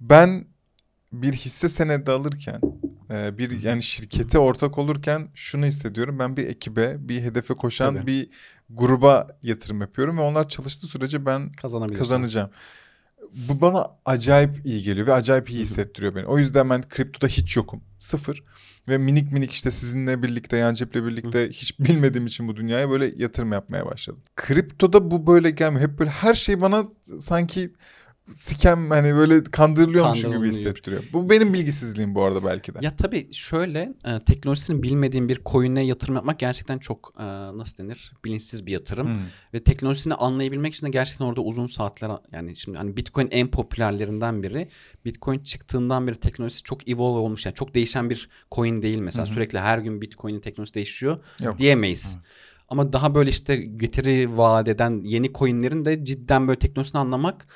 Ben 0.00 0.44
bir 1.12 1.32
hisse 1.32 1.68
senedi 1.68 2.10
alırken 2.10 2.60
e, 3.12 3.38
bir 3.38 3.62
yani 3.62 3.82
şirkete 3.82 4.38
ortak 4.38 4.78
olurken 4.78 5.28
şunu 5.34 5.66
hissediyorum. 5.66 6.18
Ben 6.18 6.36
bir 6.36 6.46
ekibe, 6.46 6.96
bir 6.98 7.22
hedefe 7.22 7.54
koşan 7.54 7.94
Tabii. 7.94 8.06
bir 8.06 8.30
gruba 8.70 9.26
yatırım 9.42 9.80
yapıyorum 9.80 10.18
ve 10.18 10.22
onlar 10.22 10.48
çalıştığı 10.48 10.86
sürece 10.86 11.26
ben 11.26 11.52
kazanacağım. 11.98 12.50
Bu 13.48 13.60
bana 13.60 13.90
acayip 14.04 14.66
iyi 14.66 14.82
geliyor 14.82 15.06
ve 15.06 15.12
acayip 15.12 15.50
iyi 15.50 15.60
hissettiriyor 15.60 16.14
beni. 16.14 16.26
O 16.26 16.38
yüzden 16.38 16.70
ben 16.70 16.88
kriptoda 16.88 17.26
hiç 17.26 17.56
yokum. 17.56 17.82
Sıfır. 17.98 18.42
Ve 18.88 18.98
minik 18.98 19.32
minik 19.32 19.52
işte 19.52 19.70
sizinle 19.70 20.22
birlikte 20.22 20.56
Yancep'le 20.56 20.94
birlikte 20.94 21.48
hiç 21.48 21.80
bilmediğim 21.80 22.26
için 22.26 22.48
bu 22.48 22.56
dünyaya 22.56 22.90
böyle 22.90 23.12
yatırım 23.16 23.52
yapmaya 23.52 23.86
başladım. 23.86 24.22
Kriptoda 24.36 25.10
bu 25.10 25.26
böyle 25.26 25.50
gelmiyor. 25.50 25.88
Hep 25.88 25.98
böyle 25.98 26.10
her 26.10 26.34
şey 26.34 26.60
bana 26.60 26.84
sanki 27.20 27.72
sikem 28.34 28.90
hani 28.90 29.14
böyle 29.14 29.44
kandırılıyormuşum 29.44 30.32
gibi 30.32 30.48
hissettiriyor. 30.48 31.02
Bu 31.12 31.30
benim 31.30 31.54
bilgisizliğim 31.54 32.14
bu 32.14 32.24
arada 32.24 32.44
belki 32.44 32.74
de. 32.74 32.78
Ya 32.82 32.96
tabii 32.96 33.28
şöyle 33.32 33.94
e, 34.04 34.24
teknolojisini 34.24 34.82
bilmediğin 34.82 35.28
bir 35.28 35.40
coin'e 35.46 35.84
yatırım 35.84 36.14
yapmak 36.14 36.38
gerçekten 36.38 36.78
çok 36.78 37.12
e, 37.18 37.22
nasıl 37.58 37.78
denir 37.78 38.12
bilinçsiz 38.24 38.66
bir 38.66 38.72
yatırım. 38.72 39.06
Hmm. 39.06 39.22
Ve 39.54 39.62
teknolojisini 39.62 40.14
anlayabilmek 40.14 40.74
için 40.74 40.86
de 40.86 40.90
gerçekten 40.90 41.24
orada 41.24 41.40
uzun 41.40 41.66
saatler 41.66 42.10
yani 42.32 42.56
şimdi 42.56 42.78
hani 42.78 42.96
Bitcoin 42.96 43.28
en 43.30 43.48
popülerlerinden 43.48 44.42
biri. 44.42 44.68
Bitcoin 45.04 45.38
çıktığından 45.38 46.06
beri 46.06 46.16
teknolojisi 46.16 46.62
çok 46.62 46.88
evolve 46.88 47.18
olmuş 47.18 47.46
yani 47.46 47.54
çok 47.54 47.74
değişen 47.74 48.10
bir 48.10 48.28
coin 48.52 48.82
değil 48.82 48.98
mesela 48.98 49.26
sürekli 49.26 49.58
her 49.58 49.78
gün 49.78 50.00
Bitcoin'in 50.00 50.40
teknolojisi 50.40 50.74
değişiyor 50.74 51.18
Yok. 51.40 51.58
diyemeyiz. 51.58 52.16
Ama 52.68 52.92
daha 52.92 53.14
böyle 53.14 53.30
işte 53.30 53.56
getiri 53.56 54.36
vaat 54.36 54.68
eden 54.68 55.00
yeni 55.04 55.32
coinlerin 55.32 55.84
de 55.84 56.04
cidden 56.04 56.48
böyle 56.48 56.58
teknolojisini 56.58 57.00
anlamak 57.00 57.46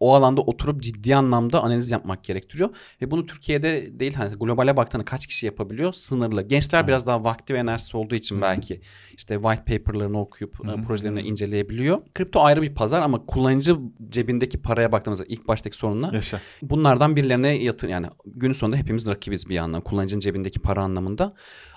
o 0.00 0.14
alanda 0.14 0.40
oturup 0.40 0.82
ciddi 0.82 1.16
anlamda 1.16 1.62
analiz 1.62 1.90
yapmak 1.90 2.24
gerektiriyor. 2.24 2.70
Ve 3.02 3.10
bunu 3.10 3.26
Türkiye'de 3.26 4.00
değil 4.00 4.14
hani 4.14 4.34
globale 4.34 4.76
baktığında 4.76 5.04
kaç 5.04 5.26
kişi 5.26 5.46
yapabiliyor? 5.46 5.92
Sınırlı. 5.92 6.42
Gençler 6.42 6.88
biraz 6.88 7.06
daha 7.06 7.24
vakti 7.24 7.54
ve 7.54 7.58
enerjisi 7.58 7.96
olduğu 7.96 8.14
için 8.14 8.40
belki 8.42 8.80
işte 9.16 9.34
white 9.34 9.64
paper'larını 9.64 10.20
okuyup 10.20 10.56
e, 10.68 10.80
projelerini 10.80 11.20
inceleyebiliyor. 11.20 12.00
Kripto 12.14 12.42
ayrı 12.42 12.62
bir 12.62 12.74
pazar 12.74 13.00
ama 13.00 13.26
kullanıcı 13.26 13.76
cebindeki 14.08 14.62
paraya 14.62 14.92
baktığımızda 14.92 15.24
ilk 15.28 15.48
baştaki 15.48 15.76
sorunla 15.76 16.10
Yaşa. 16.14 16.40
bunlardan 16.62 17.16
birilerine 17.16 17.48
yatır 17.48 17.88
yani 17.88 18.06
günün 18.26 18.52
sonunda 18.52 18.76
hepimiz 18.76 19.06
rakibiz 19.06 19.48
bir 19.48 19.54
yandan 19.54 19.80
kullanıcının 19.80 20.20
cebindeki 20.20 20.60
para 20.60 20.82
anlamında. 20.82 21.34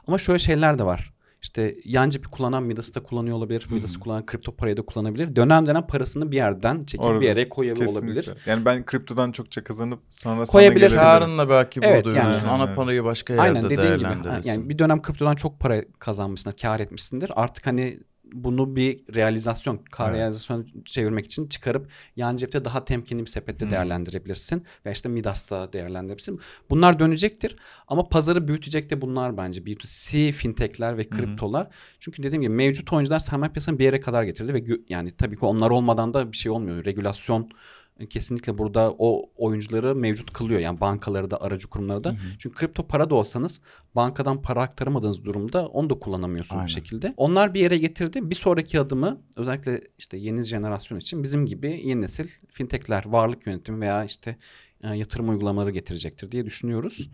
Ama 0.07 0.17
şöyle 0.17 0.39
şeyler 0.39 0.79
de 0.79 0.83
var. 0.83 1.16
İşte 1.41 1.75
yan 1.85 2.09
cepi 2.09 2.27
kullanan 2.29 2.63
Midas'ı 2.63 2.95
da 2.95 3.03
kullanıyor 3.03 3.37
olabilir. 3.37 3.67
Midas'ı 3.71 3.99
kullanan 3.99 4.25
kripto 4.25 4.51
parayı 4.51 4.77
da 4.77 4.81
kullanabilir. 4.81 5.35
Dönem 5.35 5.65
dönem 5.65 5.87
parasını 5.87 6.31
bir 6.31 6.35
yerden 6.35 6.79
çekip 6.79 7.05
Orada. 7.05 7.21
bir 7.21 7.25
yere 7.25 7.49
koyabilir 7.49 7.85
olabilir. 7.85 8.29
Yani 8.45 8.65
ben 8.65 8.85
kriptodan 8.85 9.31
çokça 9.31 9.63
kazanıp 9.63 9.99
sonra 10.09 10.45
Koyabilirsin. 10.45 10.97
sana. 10.97 11.09
Yarınla 11.09 11.49
belki 11.49 11.79
Evet, 11.83 12.05
burada 12.05 12.17
yani. 12.17 12.35
Ana 12.47 12.75
parayı 12.75 13.03
başka 13.03 13.33
yerde 13.33 13.43
Aynen 13.47 13.63
dediğin 13.63 13.81
gibi. 13.81 13.87
Değerlendirirsin. 13.99 14.49
Yani 14.49 14.69
bir 14.69 14.79
dönem 14.79 15.01
kriptodan 15.01 15.35
çok 15.35 15.59
para 15.59 15.81
kazanmışsındır, 15.99 16.57
kar 16.57 16.79
etmişsindir. 16.79 17.31
Artık 17.35 17.67
hani 17.67 17.99
bunu 18.33 18.75
bir 18.75 19.15
realizasyon, 19.15 19.77
kar 19.91 20.09
Evet. 20.09 20.19
realizasyon 20.19 20.67
çevirmek 20.85 21.25
için 21.25 21.47
çıkarıp 21.47 21.89
yan 22.15 22.35
cepte 22.35 22.65
daha 22.65 22.85
temkinli 22.85 23.21
bir 23.25 23.29
sepette 23.29 23.71
değerlendirebilirsin. 23.71 24.63
Ve 24.85 24.91
işte 24.91 25.09
Midas'ta 25.09 25.73
değerlendirebilirsin. 25.73 26.39
Bunlar 26.69 26.99
dönecektir. 26.99 27.55
Ama 27.87 28.09
pazarı 28.09 28.47
büyütecek 28.47 28.89
de 28.89 29.01
bunlar 29.01 29.37
bence. 29.37 29.61
B2C 29.61 30.31
fintechler 30.31 30.97
ve 30.97 31.09
kriptolar. 31.09 31.67
Çünkü 31.99 32.23
dediğim 32.23 32.41
gibi 32.41 32.53
mevcut 32.53 32.93
oyuncular 32.93 33.19
sermaye 33.19 33.51
piyasasını 33.51 33.79
bir 33.79 33.83
yere 33.83 33.99
kadar 33.99 34.23
getirdi. 34.23 34.53
Ve 34.53 34.63
yani 34.89 35.11
tabii 35.11 35.35
ki 35.35 35.45
onlar 35.45 35.69
olmadan 35.69 36.13
da 36.13 36.31
bir 36.31 36.37
şey 36.37 36.51
olmuyor. 36.51 36.85
Regülasyon 36.85 37.49
kesinlikle 38.05 38.57
burada 38.57 38.95
o 38.97 39.29
oyuncuları 39.35 39.95
mevcut 39.95 40.33
kılıyor. 40.33 40.59
Yani 40.59 40.81
bankaları 40.81 41.31
da 41.31 41.41
aracı 41.41 41.67
kurumları 41.67 42.03
da. 42.03 42.15
Çünkü 42.39 42.55
kripto 42.57 42.87
para 42.87 43.09
da 43.09 43.15
olsanız 43.15 43.61
bankadan 43.95 44.41
para 44.41 44.61
aktaramadığınız 44.61 45.25
durumda 45.25 45.67
onu 45.67 45.89
da 45.89 45.99
kullanamıyorsunuz 45.99 46.59
Aynen. 46.59 46.67
bir 46.67 46.71
şekilde. 46.71 47.13
Onlar 47.17 47.53
bir 47.53 47.59
yere 47.59 47.77
getirdi. 47.77 48.29
Bir 48.29 48.35
sonraki 48.35 48.79
adımı 48.79 49.21
özellikle 49.35 49.81
işte 49.97 50.17
yeni 50.17 50.43
jenerasyon 50.43 50.97
için 50.97 51.23
bizim 51.23 51.45
gibi 51.45 51.81
yeni 51.83 52.01
nesil 52.01 52.27
fintechler, 52.49 53.03
varlık 53.05 53.47
yönetimi 53.47 53.81
veya 53.81 54.03
işte 54.03 54.37
e, 54.83 54.95
yatırım 54.95 55.29
uygulamaları 55.29 55.71
getirecektir 55.71 56.31
diye 56.31 56.45
düşünüyoruz. 56.45 57.09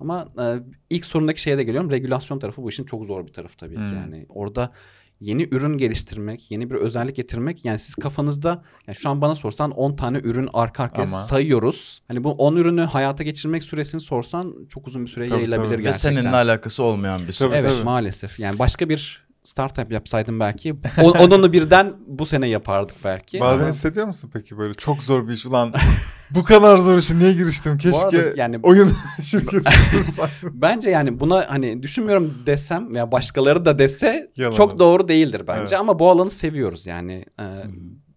Ama 0.00 0.32
e, 0.38 0.44
ilk 0.90 1.04
sorundaki 1.04 1.40
şeye 1.40 1.58
de 1.58 1.64
geliyorum. 1.64 1.90
Regülasyon 1.90 2.38
tarafı 2.38 2.62
bu 2.62 2.68
işin 2.68 2.84
çok 2.84 3.04
zor 3.04 3.26
bir 3.26 3.32
tarafı 3.32 3.56
tabii 3.56 3.74
ki. 3.74 3.80
Hmm. 3.80 3.96
Yani 3.96 4.26
orada 4.28 4.72
yeni 5.22 5.48
ürün 5.50 5.76
geliştirmek, 5.78 6.50
yeni 6.50 6.70
bir 6.70 6.74
özellik 6.74 7.16
getirmek. 7.16 7.64
Yani 7.64 7.78
siz 7.78 7.94
kafanızda 7.94 8.62
yani 8.86 8.96
şu 8.96 9.10
an 9.10 9.20
bana 9.20 9.34
sorsan 9.34 9.70
10 9.70 9.96
tane 9.96 10.18
ürün 10.18 10.48
arka 10.52 10.82
arkaya 10.82 11.02
Ama- 11.02 11.16
sayıyoruz. 11.20 12.02
Hani 12.08 12.24
bu 12.24 12.30
10 12.32 12.56
ürünü 12.56 12.82
hayata 12.84 13.24
geçirmek 13.24 13.62
süresini 13.64 14.00
sorsan 14.00 14.54
çok 14.68 14.86
uzun 14.86 15.02
bir 15.04 15.10
süre 15.10 15.26
Tabii, 15.26 15.38
yayılabilir 15.38 15.68
tabii. 15.70 15.78
Ve 15.78 15.82
gerçekten. 15.82 16.10
seninle 16.14 16.36
alakası 16.36 16.82
olmayan 16.82 17.18
bir 17.28 17.32
süreç. 17.32 17.38
Tabii, 17.50 17.54
Evet 17.60 17.70
tabii. 17.76 17.84
maalesef. 17.84 18.38
Yani 18.40 18.58
başka 18.58 18.88
bir 18.88 19.22
startup 19.44 19.92
yapsaydım 19.92 20.40
belki 20.40 20.74
o- 21.02 21.10
onu 21.10 21.52
birden 21.52 21.92
bu 22.06 22.26
sene 22.26 22.48
yapardık 22.48 22.96
belki. 23.04 23.40
Bazen 23.40 23.60
Ama 23.62 23.68
hissediyor 23.72 24.06
musun 24.06 24.30
peki 24.32 24.58
böyle 24.58 24.74
çok 24.74 25.02
zor 25.02 25.28
bir 25.28 25.32
iş 25.32 25.46
ulan 25.46 25.74
bu 26.30 26.44
kadar 26.44 26.78
zor 26.78 26.98
işe 26.98 27.18
niye 27.18 27.32
giriştim 27.32 27.78
keşke 27.78 27.98
arada 28.06 28.16
yani- 28.36 28.60
oyun 28.62 28.92
şirketi. 29.22 29.70
Bence 30.42 30.90
yani 30.90 31.20
buna 31.20 31.44
hani 31.48 31.82
düşünmüyorum 31.82 32.34
desem 32.46 32.94
veya 32.94 33.12
başkaları 33.12 33.64
da 33.64 33.78
dese 33.78 34.30
Yalan 34.36 34.54
çok 34.56 34.70
olur. 34.70 34.78
doğru 34.78 35.08
değildir 35.08 35.42
bence 35.48 35.60
Evet. 35.60 35.72
ama 35.80 35.98
bu 35.98 36.10
alanı 36.10 36.30
seviyoruz 36.30 36.86
yani. 36.86 37.24
e, 37.40 37.44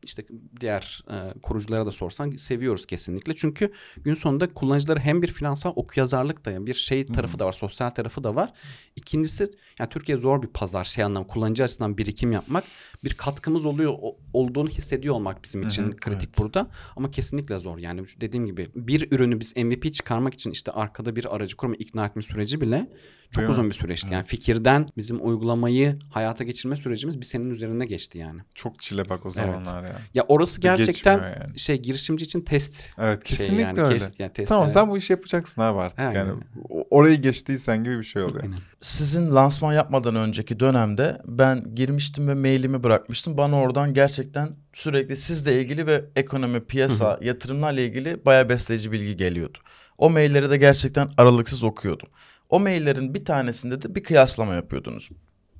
işte 0.03 0.23
diğer 0.61 1.03
e, 1.11 1.39
kuruculara 1.41 1.85
da 1.85 1.91
sorsan 1.91 2.31
seviyoruz 2.35 2.85
kesinlikle. 2.85 3.35
Çünkü 3.35 3.71
gün 4.03 4.13
sonunda 4.13 4.53
kullanıcıları 4.53 4.99
hem 4.99 5.21
bir 5.21 5.27
finansal 5.27 5.73
okuryazarlık 5.75 6.45
da 6.45 6.51
yani 6.51 6.67
bir 6.67 6.73
şey 6.73 7.05
tarafı 7.05 7.39
da 7.39 7.45
var, 7.45 7.53
sosyal 7.53 7.89
tarafı 7.89 8.23
da 8.23 8.35
var. 8.35 8.53
İkincisi 8.95 9.51
yani 9.79 9.89
Türkiye 9.89 10.17
zor 10.17 10.41
bir 10.41 10.47
pazar 10.47 10.83
şey 10.85 11.03
anlamda 11.03 11.27
kullanıcı 11.27 11.63
açısından 11.63 11.97
birikim 11.97 12.31
yapmak 12.31 12.63
bir 13.03 13.13
katkımız 13.13 13.65
oluyor 13.65 13.93
o- 14.01 14.17
olduğunu 14.33 14.69
hissediyor 14.69 15.15
olmak 15.15 15.43
bizim 15.43 15.63
için 15.63 15.91
kritik 15.95 16.37
burada. 16.37 16.67
Ama 16.95 17.11
kesinlikle 17.11 17.59
zor. 17.59 17.77
Yani 17.77 18.05
dediğim 18.21 18.45
gibi 18.45 18.69
bir 18.75 19.11
ürünü 19.11 19.39
biz 19.39 19.55
MVP 19.57 19.93
çıkarmak 19.93 20.33
için 20.33 20.51
işte 20.51 20.71
arkada 20.71 21.15
bir 21.15 21.35
aracı 21.35 21.57
kurma 21.57 21.75
ikna 21.75 22.05
etme 22.05 22.23
süreci 22.23 22.61
bile 22.61 22.89
çok 23.31 23.35
Değil 23.37 23.47
mi? 23.47 23.51
uzun 23.51 23.69
bir 23.69 23.73
süreçti. 23.73 24.13
Yani 24.13 24.23
fikirden 24.25 24.87
bizim 24.97 25.27
uygulamayı 25.27 25.95
hayata 26.11 26.43
geçirme 26.43 26.75
sürecimiz 26.75 27.19
bir 27.21 27.25
senin 27.25 27.49
üzerine 27.49 27.85
geçti 27.85 28.17
yani. 28.17 28.41
Çok 28.55 28.79
çile 28.81 29.09
bak 29.09 29.25
o 29.25 29.31
zamanlar 29.31 29.83
ya. 29.83 30.01
Ya 30.13 30.23
orası 30.45 30.62
gerçekten 30.62 31.17
yani. 31.17 31.60
şey 31.60 31.81
girişimci 31.81 32.25
için 32.25 32.41
test. 32.41 32.84
Evet 32.97 33.27
Şey 33.27 33.38
kesinlikle 33.38 33.63
yani, 33.63 33.81
öyle. 33.81 33.97
kes- 33.99 34.10
yani 34.19 34.34
test, 34.34 34.49
tamam 34.49 34.63
evet. 34.63 34.73
sen 34.73 34.89
bu 34.89 34.97
işi 34.97 35.13
yapacaksın 35.13 35.62
abi 35.62 35.79
artık 35.79 36.13
yani. 36.13 36.31
O- 36.69 36.86
Orayı 36.89 37.21
geçtiysen 37.21 37.84
gibi 37.84 37.99
bir 37.99 38.03
şey 38.03 38.21
oluyor. 38.23 38.43
Aynen. 38.43 38.58
Sizin 38.81 39.36
lansman 39.36 39.73
yapmadan 39.73 40.15
önceki 40.15 40.60
dönemde 40.60 41.21
ben 41.25 41.75
girmiştim 41.75 42.27
ve 42.27 42.34
mailimi 42.34 42.84
bırakmıştım. 42.84 43.38
Bana 43.38 43.60
oradan 43.62 43.93
gerçekten 43.93 44.49
sürekli 44.73 45.17
sizle 45.17 45.62
ilgili 45.62 45.88
ve 45.88 46.05
ekonomi, 46.15 46.60
piyasa, 46.65 47.19
yatırımlarla 47.21 47.81
ilgili 47.81 48.25
bayağı 48.25 48.49
besleyici 48.49 48.91
bilgi 48.91 49.17
geliyordu. 49.17 49.58
O 49.97 50.10
mailleri 50.10 50.49
de 50.49 50.58
gerçekten 50.58 51.10
aralıksız 51.17 51.63
okuyordum. 51.63 52.08
O 52.49 52.60
maillerin 52.60 53.13
bir 53.13 53.25
tanesinde 53.25 53.81
de 53.81 53.95
bir 53.95 54.03
kıyaslama 54.03 54.53
yapıyordunuz. 54.53 55.10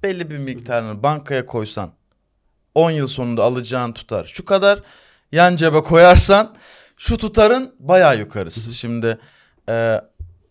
Belli 0.04 0.30
bir 0.30 0.38
miktarını 0.38 1.04
bankaya 1.04 1.45
koysan 1.45 1.91
10 2.75 2.91
yıl 2.91 3.07
sonunda 3.07 3.43
alacağın 3.43 3.91
tutar 3.93 4.25
şu 4.25 4.45
kadar. 4.45 4.79
Yan 5.31 5.55
cebe 5.55 5.79
koyarsan 5.83 6.55
şu 6.97 7.17
tutarın 7.17 7.75
bayağı 7.79 8.19
yukarısı. 8.19 8.73
Şimdi 8.73 9.17
e, 9.69 10.01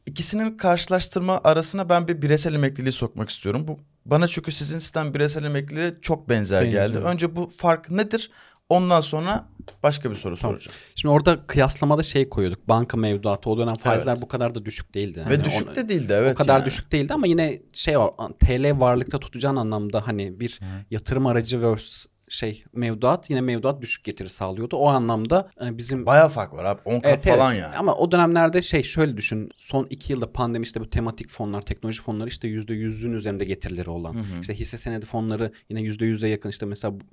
ikisinin 0.07 0.57
karşılaştırma 0.57 1.41
arasına 1.45 1.89
ben 1.89 2.09
bir 2.09 2.23
bireysel 2.23 2.55
emekliliği 2.55 2.93
sokmak 2.93 3.31
istiyorum. 3.31 3.69
Bu 3.69 3.79
bana 4.07 4.29
çünkü 4.29 4.53
sizin 4.53 4.79
sistem 4.79 5.15
bireysel 5.15 5.45
emekliliğe 5.45 5.95
çok 6.03 6.29
benzer 6.29 6.65
Benziyor. 6.65 6.87
geldi. 6.87 6.99
Önce 6.99 7.37
bu 7.37 7.51
fark 7.57 7.91
nedir? 7.91 8.31
Ondan 8.69 9.01
sonra 9.01 9.49
başka 9.83 10.11
bir 10.11 10.17
soru 10.17 10.35
Tamam. 10.37 10.57
soracağım. 10.57 10.77
Şimdi 10.95 11.13
orada 11.13 11.47
kıyaslamada 11.47 12.03
şey 12.03 12.29
koyuyorduk. 12.29 12.69
Banka 12.69 12.97
mevduatı 12.97 13.51
o 13.51 13.59
dönem 13.59 13.75
faizler 13.77 14.13
Evet. 14.13 14.23
bu 14.23 14.29
kadar 14.29 14.55
da 14.55 14.65
düşük 14.65 14.95
değildi. 14.95 15.19
Ve 15.19 15.35
Hani 15.37 15.45
düşük 15.45 15.69
onu- 15.69 15.77
de 15.77 15.89
değildi 15.89 16.13
evet. 16.17 16.33
o 16.35 16.37
kadar 16.39 16.55
yani. 16.59 16.67
düşük 16.67 16.93
değildi 16.93 17.15
ama 17.15 17.27
yine 17.27 17.63
şey 17.73 17.99
var 17.99 18.11
TL 18.41 18.81
varlıkta 18.81 19.19
tutacağın 19.21 19.57
anlamda 19.57 20.07
hani 20.07 20.41
bir 20.41 20.61
yatırım 20.91 21.27
aracı 21.27 21.63
versus 21.63 22.07
şey 22.35 22.65
mevduat 22.73 23.31
yine 23.31 23.41
mevduat 23.41 23.83
düşük 23.83 24.05
getiri 24.05 24.29
sağlıyordu. 24.29 24.77
O 24.77 24.89
anlamda 24.89 25.51
e, 25.65 25.79
bizim 25.79 26.07
Bayağı 26.07 26.29
fark 26.29 26.55
var 26.55 26.65
abi. 26.65 26.81
10 26.85 26.91
kat 26.95 27.05
Evet, 27.05 27.27
evet. 27.27 27.37
falan 27.37 27.55
yani. 27.55 27.77
Ama 27.77 27.95
o 27.95 28.13
dönemlerde 28.13 28.63
şey 28.63 28.83
şöyle 28.83 29.17
düşün. 29.17 29.51
Son 29.57 29.87
iki 29.91 30.13
yılda 30.13 30.33
pandemi 30.33 30.63
işte 30.63 30.81
bu 30.81 30.91
tematik 30.91 31.31
fonlar, 31.31 31.63
teknoloji 31.63 32.03
fonları 32.03 32.29
işte 32.29 32.49
yüzde 32.49 32.75
yüzün 32.75 33.13
üzerinde 33.13 33.45
getirileri 33.45 33.91
olan. 33.91 34.17
İşte 34.41 34.55
hisse 34.55 34.79
senedi 34.79 35.07
fonları 35.07 35.53
yine 35.69 35.81
yüzde 35.81 36.07
yüze 36.07 36.29
yakın. 36.29 36.51
İşte 36.51 36.67
mesela 36.67 37.01
bu, 37.01 37.05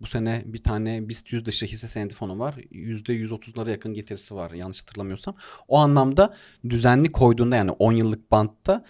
bu 0.00 0.06
sene 0.06 0.42
bir 0.46 0.62
tane 0.62 1.08
BIST 1.08 1.32
yüz 1.32 1.44
dışı 1.44 1.66
hisse 1.66 1.88
senedi 1.88 2.14
fonu 2.14 2.38
var. 2.38 2.54
Yüzde 2.70 3.12
yüz 3.12 3.32
otuzlara 3.32 3.70
yakın 3.70 3.94
getirisi 3.94 4.34
var 4.34 4.50
yanlış 4.50 4.82
hatırlamıyorsam. 4.82 5.34
O 5.68 5.78
anlamda 5.78 6.34
düzenli 6.68 7.12
koyduğunda 7.12 7.56
yani 7.56 7.70
10 7.70 7.92
yıllık 7.92 8.30
bantta 8.30 8.84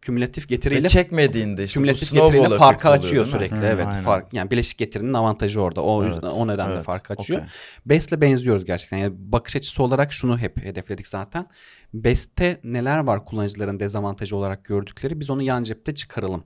kümülatif 0.00 0.50
Ve 0.50 0.54
getiriyle 0.54 0.88
çekmediğinde 0.88 1.64
işte 1.64 1.74
kümülatif 1.74 2.12
getiriyle 2.12 2.48
farkı 2.48 2.88
oluyor, 2.88 3.02
açıyor 3.02 3.24
sürekli. 3.26 3.56
Hı, 3.56 3.66
evet. 3.66 3.86
aynen. 3.86 4.02
Fark 4.02 4.32
yani 4.32 4.50
bileşik 4.50 4.78
getirinin 4.78 5.12
avantajı 5.12 5.60
orada. 5.60 5.82
O 5.82 6.02
Evet, 6.02 6.14
yüzden 6.14 6.28
o 6.28 6.46
nedenle 6.46 6.74
evet, 6.74 6.84
fark 6.84 7.10
açıyor. 7.10 7.40
okey. 7.40 7.50
Best'le 7.86 8.20
benziyoruz 8.20 8.64
gerçekten. 8.64 8.96
Yani 8.96 9.14
bakış 9.18 9.56
açısı 9.56 9.82
olarak 9.82 10.12
şunu 10.12 10.38
hep 10.38 10.64
hedefledik 10.64 11.08
zaten. 11.08 11.46
Best'te 11.94 12.60
neler 12.64 12.98
var 12.98 13.24
kullanıcıların 13.24 13.80
dezavantajı 13.80 14.36
olarak 14.36 14.64
gördükleri 14.64 15.20
biz 15.20 15.30
onu 15.30 15.42
yan 15.42 15.62
cepte 15.62 15.94
çıkaralım. 15.94 16.44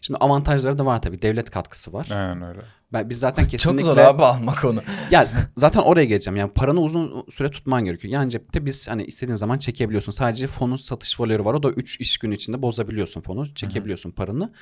Şimdi 0.00 0.18
avantajları 0.18 0.78
da 0.78 0.86
var 0.86 1.02
tabii. 1.02 1.22
Devlet 1.22 1.50
katkısı 1.50 1.92
var. 1.92 2.08
Aynen 2.10 2.42
öyle. 2.42 2.60
Ben, 2.92 3.10
biz 3.10 3.18
zaten 3.18 3.48
kesinlikle... 3.48 3.82
Çok 3.82 3.94
zor 3.94 3.98
abi 3.98 4.22
almak 4.22 4.64
onu. 4.64 4.82
Ya 5.10 5.26
zaten 5.56 5.80
oraya 5.80 6.04
geleceğim. 6.04 6.36
Yani 6.36 6.52
paranı 6.52 6.80
uzun 6.80 7.24
süre 7.30 7.50
tutman 7.50 7.84
gerekiyor. 7.84 8.14
Yani 8.14 8.30
cepte 8.30 8.66
biz 8.66 8.88
hani 8.88 9.04
istediğin 9.04 9.36
zaman 9.36 9.58
çekebiliyorsun. 9.58 10.12
Sadece 10.12 10.46
fonun 10.46 10.76
satış 10.76 11.20
valörü 11.20 11.44
var. 11.44 11.54
O 11.54 11.62
da 11.62 11.70
3 11.70 12.00
iş 12.00 12.18
günü 12.18 12.34
içinde 12.34 12.62
bozabiliyorsun 12.62 13.20
fonu. 13.20 13.54
Çekebiliyorsun 13.54 14.10
paranı. 14.10 14.52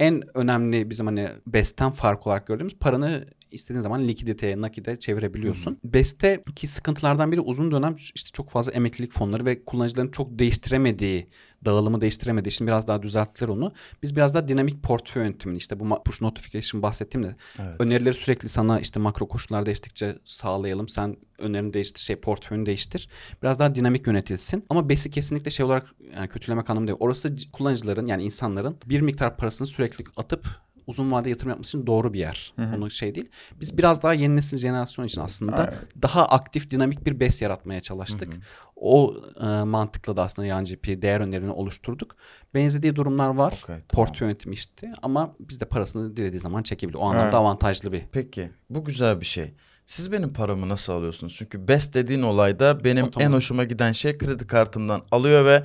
En 0.00 0.22
önemli 0.34 0.90
bizim 0.90 1.06
hani 1.06 1.28
BES'ten 1.46 1.90
fark 1.90 2.26
olarak 2.26 2.46
gördüğümüz 2.46 2.78
paranı 2.78 3.26
istediğin 3.52 3.80
zaman 3.80 4.08
likiditeye, 4.08 4.60
nakide 4.60 4.98
çevirebiliyorsun. 4.98 5.78
BES'teki 5.84 6.66
sıkıntılardan 6.66 7.32
biri 7.32 7.40
uzun 7.40 7.70
dönem 7.72 7.96
işte 8.14 8.30
çok 8.32 8.50
fazla 8.50 8.72
emeklilik 8.72 9.12
fonları 9.12 9.44
ve 9.44 9.64
kullanıcıların 9.64 10.10
çok 10.10 10.38
değiştiremediği, 10.38 11.26
dağılımı 11.64 12.00
değiştiremediği 12.00 12.50
için 12.50 12.66
biraz 12.66 12.86
daha 12.86 13.02
düzelttiler 13.02 13.48
onu. 13.48 13.72
Biz 14.02 14.16
biraz 14.16 14.34
daha 14.34 14.48
dinamik 14.48 14.82
portföy 14.82 15.22
yönetimini 15.22 15.58
işte 15.58 15.80
bu 15.80 16.02
push 16.04 16.22
notification 16.22 16.82
bahsettiğim 16.82 17.26
de 17.26 17.36
Evet. 17.58 17.80
önerileri 17.80 18.14
sürekli 18.14 18.48
sana 18.48 18.80
işte 18.80 19.00
makro 19.00 19.28
koşullar 19.28 19.66
değiştikçe 19.66 20.18
sağlayalım. 20.24 20.88
Sen 20.88 21.16
önerini 21.38 21.72
değiştir, 21.72 22.00
şey 22.00 22.16
portföyünü 22.16 22.66
değiştir. 22.66 23.08
Biraz 23.42 23.58
daha 23.58 23.74
dinamik 23.74 24.06
yönetilsin. 24.06 24.64
Ama 24.70 24.88
BES'i 24.88 25.10
kesinlikle 25.10 25.50
şey 25.50 25.66
olarak 25.66 25.86
yani 26.16 26.28
kötülemek 26.28 26.70
anlamında 26.70 26.88
değil. 26.88 26.98
Orası 27.00 27.36
kullanıcıların 27.52 28.06
yani 28.06 28.22
insanların 28.24 28.76
bir 28.86 29.00
miktar 29.00 29.36
parasını 29.36 29.66
sürekli 29.66 30.04
atıp 30.16 30.46
uzun 30.92 31.10
vade 31.12 31.30
yatırım 31.30 31.48
yapması 31.50 31.76
için 31.76 31.86
doğru 31.86 32.12
bir 32.12 32.18
yer. 32.18 32.54
Onu 32.76 32.90
şey 32.90 33.14
değil. 33.14 33.30
Biz 33.60 33.78
biraz 33.78 34.02
daha 34.02 34.14
yeni 34.14 34.36
nesil 34.36 34.56
jenerasyon 34.56 35.06
için 35.06 35.20
aslında 35.20 35.56
Aynen. 35.56 35.74
daha 36.02 36.26
aktif 36.26 36.70
dinamik 36.70 37.06
bir 37.06 37.20
BES 37.20 37.42
yaratmaya 37.42 37.80
çalıştık. 37.80 38.32
O 38.76 39.14
e, 39.40 39.46
mantıkla 39.46 40.16
da 40.16 40.22
aslında 40.22 40.46
yan 40.48 40.64
GP 40.64 41.02
değer 41.02 41.20
önerini 41.20 41.50
oluşturduk. 41.50 42.16
Benzediği 42.54 42.96
durumlar 42.96 43.28
var. 43.28 43.52
Okey, 43.62 43.66
tamam. 43.66 43.82
Portföy 44.06 44.28
yönetimi 44.28 44.54
işte 44.54 44.92
ama 45.02 45.34
biz 45.40 45.60
de 45.60 45.64
parasını 45.64 46.16
dilediği 46.16 46.40
zaman 46.40 46.62
çekebiliyor. 46.62 47.02
O 47.02 47.06
anlamda 47.06 47.24
Evet. 47.24 47.34
avantajlı 47.34 47.92
bir. 47.92 48.02
Peki 48.12 48.50
bu 48.70 48.84
güzel 48.84 49.20
bir 49.20 49.26
şey. 49.26 49.52
Siz 49.86 50.12
benim 50.12 50.32
paramı 50.32 50.68
nasıl 50.68 50.92
alıyorsunuz? 50.92 51.34
Çünkü 51.38 51.68
best 51.68 51.94
dediğin 51.94 52.22
olayda 52.22 52.84
benim 52.84 53.04
Otomatik. 53.06 53.28
en 53.28 53.32
hoşuma 53.32 53.64
giden 53.64 53.92
şey 53.92 54.18
kredi 54.18 54.46
kartımdan 54.46 55.02
alıyor 55.10 55.44
ve 55.44 55.64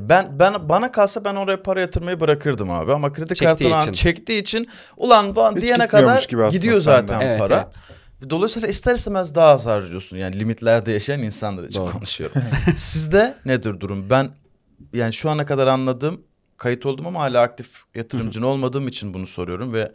ben 0.00 0.38
ben 0.38 0.68
bana 0.68 0.92
kalsa 0.92 1.24
ben 1.24 1.34
oraya 1.34 1.62
para 1.62 1.80
yatırmayı 1.80 2.20
bırakırdım 2.20 2.70
abi 2.70 2.92
ama 2.92 3.12
kredi 3.12 3.28
Çektiği 3.34 3.44
kartından 3.44 3.80
için. 3.80 3.92
çektiği 3.92 4.40
için 4.40 4.68
ulan 4.96 5.34
falan 5.34 5.56
Hiç 5.56 5.62
diyene 5.62 5.84
gitmiyormuş 5.84 6.14
kadar 6.16 6.28
gibi 6.28 6.42
aslında 6.44 6.56
gidiyor 6.58 6.80
senden. 6.80 7.00
zaten 7.06 7.20
Evet, 7.26 7.38
para. 7.38 7.54
evet. 7.54 8.30
Dolayısıyla 8.30 8.68
ister 8.68 8.94
istemez 8.94 9.34
daha 9.34 9.46
az 9.48 9.66
harcıyorsun. 9.66 10.16
Yani 10.16 10.38
limitlerde 10.38 10.92
yaşayan 10.92 11.22
insanlar 11.22 11.64
için 11.64 11.80
Doğru. 11.80 11.92
konuşuyorum. 11.92 12.42
Sizde 12.76 13.34
nedir 13.44 13.80
durum? 13.80 14.10
Ben 14.10 14.28
yani 14.92 15.12
şu 15.12 15.30
ana 15.30 15.46
kadar 15.46 15.66
anladığım 15.66 16.20
kayıt 16.56 16.86
oldum 16.86 17.06
ama 17.06 17.20
hala 17.20 17.42
aktif 17.42 17.68
yatırımcın 17.94 18.42
olmadığım 18.42 18.88
için 18.88 19.14
bunu 19.14 19.26
soruyorum 19.26 19.72
ve 19.72 19.92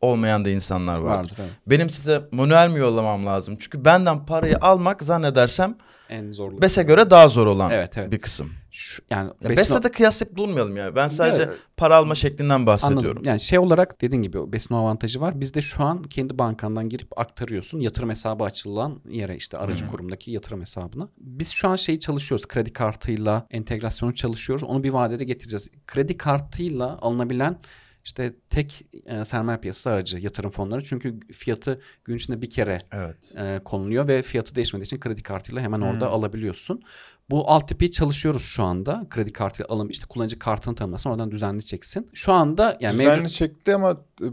olmayan 0.00 0.44
da 0.44 0.50
insanlar 0.50 0.98
vardır. 0.98 1.30
Vardır 1.30 1.34
evet. 1.38 1.50
Benim 1.66 1.90
size 1.90 2.20
manuel 2.32 2.68
mi 2.70 2.78
yollamam 2.78 3.26
lazım? 3.26 3.56
Çünkü 3.60 3.84
benden 3.84 4.26
parayı 4.26 4.56
almak 4.60 5.02
zannedersem 5.02 5.74
En 6.10 6.32
zorlu. 6.32 6.62
BES'e 6.62 6.82
göre 6.82 7.10
daha 7.10 7.28
zor 7.28 7.46
olan 7.46 7.70
Evet, 7.70 7.98
evet. 7.98 8.12
bir 8.12 8.18
kısım. 8.18 8.50
Şu, 8.70 9.02
yani 9.10 9.30
Ya 9.42 9.50
BES'le 9.50 9.82
de 9.82 9.90
kıyaslayıp 9.90 10.36
bulmayalım 10.36 10.76
yani. 10.76 10.96
Ben 10.96 11.08
sadece 11.08 11.42
Evet. 11.42 11.58
para 11.76 11.96
alma 11.96 12.14
şeklinden 12.14 12.66
bahsediyorum. 12.66 13.06
Anladım. 13.06 13.22
Yani 13.24 13.40
şey 13.40 13.58
olarak 13.58 14.00
dediğin 14.00 14.22
gibi 14.22 14.38
o 14.38 14.52
besin 14.52 14.74
avantajı 14.74 15.20
var. 15.20 15.40
Bizde 15.40 15.62
şu 15.62 15.84
an 15.84 16.02
kendi 16.02 16.38
bankandan 16.38 16.88
girip 16.88 17.18
aktarıyorsun. 17.18 17.80
Yatırım 17.80 18.10
hesabı 18.10 18.44
açılan 18.44 19.00
yere 19.08 19.36
işte 19.36 19.58
aracı 19.58 19.86
kurumdaki 19.86 20.30
yatırım 20.30 20.60
hesabına. 20.60 21.08
Biz 21.18 21.50
şu 21.50 21.68
an 21.68 21.76
şeyi 21.76 22.00
çalışıyoruz. 22.00 22.46
Kredi 22.48 22.72
kartıyla 22.72 23.46
entegrasyonu 23.50 24.14
çalışıyoruz. 24.14 24.64
Onu 24.64 24.82
bir 24.84 24.90
vadede 24.90 25.24
getireceğiz. 25.24 25.70
Kredi 25.86 26.16
kartıyla 26.16 26.98
alınabilen 27.02 27.58
işte 28.04 28.34
tek 28.50 28.86
e, 29.06 29.24
sermaye 29.24 29.58
piyasası 29.58 29.90
aracı 29.90 30.18
yatırım 30.18 30.50
fonları. 30.50 30.84
Çünkü 30.84 31.20
fiyatı 31.32 31.80
gün 32.04 32.16
içinde 32.16 32.42
bir 32.42 32.50
kere 32.50 32.78
Evet. 32.92 33.32
e, 33.36 33.60
konuluyor 33.64 34.08
ve 34.08 34.22
fiyatı 34.22 34.54
değişmediği 34.54 34.84
için 34.84 35.00
kredi 35.00 35.22
kartıyla 35.22 35.62
hemen 35.62 35.80
orada 35.80 36.08
alabiliyorsun. 36.08 36.82
Bu 37.30 37.50
altyapıyı 37.50 37.90
çalışıyoruz 37.90 38.42
şu 38.42 38.62
anda. 38.64 39.06
Kredi 39.10 39.32
kartı 39.32 39.64
alım 39.68 39.88
işte 39.88 40.06
kullanıcı 40.08 40.38
kartını 40.38 40.74
tanımlasın 40.74 41.10
oradan 41.10 41.30
düzenli 41.30 41.64
çeksin. 41.64 42.10
Şu 42.14 42.32
anda 42.32 42.76
yani 42.80 42.92
Düzenli 42.94 43.08
mevcut 43.08 43.30
çekti 43.30 43.74
ama 43.74 43.90
e, 44.22 44.26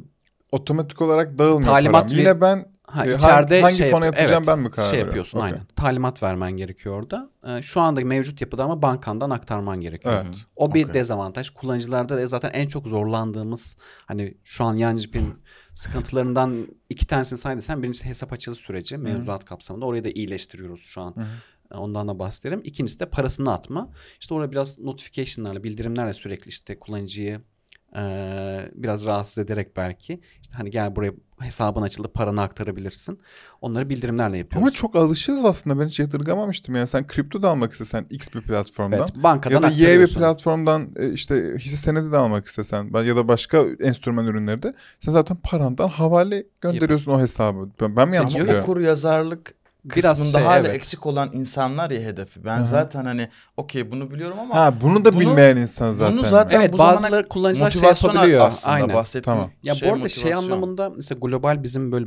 otomatik 0.52 1.02
olarak 1.02 1.38
dağılmıyor 1.38 1.72
Talimat 1.72 2.04
param. 2.04 2.18
ver- 2.18 2.20
Yine 2.22 2.42
ben 2.42 2.66
ha, 2.88 3.06
e, 3.06 3.16
içeride 3.16 3.62
hangi 3.62 3.76
şey 3.76 3.92
fona 3.92 4.06
yatıracağım 4.06 4.44
evet, 4.44 4.48
ben 4.48 4.60
mi 4.60 4.72
karar 4.72 4.90
şey 4.90 5.00
yapıyorsun 5.00 5.40
Okey. 5.40 5.52
aynen. 5.52 5.66
Talimat 5.76 6.24
vermen 6.24 6.52
gerekiyor 6.52 6.96
orada. 6.96 7.30
E, 7.48 7.62
şu 7.62 7.82
anda 7.82 8.02
mevcut 8.02 8.42
yapıda 8.42 8.64
ama 8.64 8.82
bankandan 8.82 9.30
aktarman 9.30 9.82
gerekiyor. 9.82 10.24
Evet. 10.26 10.46
O 10.56 10.74
bir 10.74 10.84
Okey. 10.84 10.94
dezavantaj. 10.94 11.50
Kullanıcılarda 11.50 12.18
da 12.18 12.28
zaten 12.28 12.52
en 12.54 12.68
çok 12.68 12.88
zorlandığımız 12.88 13.78
hani 14.06 14.38
şu 14.44 14.64
an 14.64 14.76
Yancıp'in 14.76 15.34
sıkıntılarından 15.74 16.68
iki 16.90 17.08
tanesini 17.08 17.40
saydıysan 17.40 17.84
birincisi 17.84 18.06
hesap 18.06 18.34
açılı 18.34 18.56
süreci 18.56 18.98
mevzuat 18.98 19.46
kapsamında 19.46 19.86
orayı 19.86 20.04
da 20.04 20.10
iyileştiriyoruz 20.10 20.82
şu 20.82 21.02
an. 21.02 21.16
Ondan 21.72 22.08
da 22.08 22.20
bahsederim. 22.20 22.62
İkincisi 22.64 23.00
de 23.00 23.06
parasını 23.06 23.54
atma. 23.54 23.90
İşte 24.20 24.34
orada 24.34 24.52
biraz 24.52 24.80
notification'larla, 24.80 25.64
bildirimlerle 25.64 26.14
sürekli 26.14 26.50
işte 26.50 26.80
kullanıcıyı 26.80 27.42
biraz 28.76 29.06
rahatsız 29.06 29.38
ederek 29.38 29.78
belki 29.78 30.22
işte 30.42 30.54
hani 30.58 30.70
gel 30.70 30.96
buraya 30.96 31.14
hesabın 31.40 31.82
açıldı 31.82 32.08
paranı 32.14 32.42
aktarabilirsin. 32.42 33.20
Onları 33.62 33.90
bildirimlerle 33.90 34.38
yapıyoruz. 34.38 34.68
Ama 34.68 34.72
çok 34.72 34.96
alışığız 34.96 35.46
aslında. 35.46 35.80
Ben 35.80 35.88
hiç 35.88 36.00
yadırgamamıştım. 36.00 36.76
Yani 36.76 36.88
sen 36.88 37.08
kripto 37.08 37.42
da 37.42 37.50
almak 37.50 37.72
istesen 37.72 38.06
X 38.10 38.28
bir 38.36 38.42
platformdan. 38.42 39.00
evet, 39.00 39.24
bankadan 39.24 39.56
Ya 39.56 39.62
da 39.62 39.70
Y 39.70 40.00
bir 40.00 40.14
platformdan 40.14 40.90
e, 40.96 41.12
işte 41.12 41.54
hisse 41.60 41.78
senedi 41.78 42.12
de 42.12 42.18
almak 42.18 42.46
istesen 42.46 43.04
ya 43.06 43.16
da 43.16 43.28
başka 43.28 43.66
enstrüman 43.80 44.26
ürünleri 44.26 44.64
de 44.64 44.74
sen 45.00 45.12
zaten 45.12 45.38
parandan 45.44 45.88
havale 45.88 46.44
gönderiyorsun 46.62 47.12
o 47.12 47.20
hesabı. 47.20 47.70
Ben, 47.82 47.96
ben 47.96 48.10
mi 48.10 48.16
yanlış 48.16 48.36
biliyorum? 48.36 48.64
okur 48.64 48.80
yazarlık 48.80 49.54
Biraz 49.96 50.18
kısmında 50.18 50.38
şey, 50.38 50.48
hala 50.48 50.60
evet. 50.60 50.76
eksik 50.76 51.06
olan 51.06 51.30
insanlar 51.34 51.92
ya 51.92 52.02
hedefi. 52.02 52.46
Ben 52.46 52.58
Hı 52.58 52.62
hı. 52.62 52.66
zaten 52.66 53.06
hani 53.06 53.30
okey 53.58 53.92
bunu 53.92 54.12
biliyorum 54.12 54.40
ama 54.40 54.56
Ha 54.56 54.74
bunu 54.82 55.06
da 55.06 55.14
Bunu- 55.14 55.20
bilmeyen 55.22 55.58
insan 55.58 55.92
zaten. 55.92 56.18
bunu 56.18 56.28
zaten 56.28 56.60
Evet 56.60 56.74
bu 56.74 56.78
zamana 56.78 56.94
bazıları 56.94 57.28
kullanıcılar 57.28 57.72
şey 57.72 57.82
yapabiliyor. 57.82 58.48
aslında 58.48 58.74
Aynen. 58.74 58.96
bahsettiğim 58.96 59.24
Tamam. 59.38 59.52
Ya 59.64 59.76
şey 59.76 59.90
bu 59.90 59.94
arada 59.94 60.10
şey 60.10 60.24
motivasyon. 60.24 60.52
anlamında 60.52 60.90
mesela 60.90 61.20
global 61.20 61.64
bizim 61.64 61.92
böyle 61.92 62.06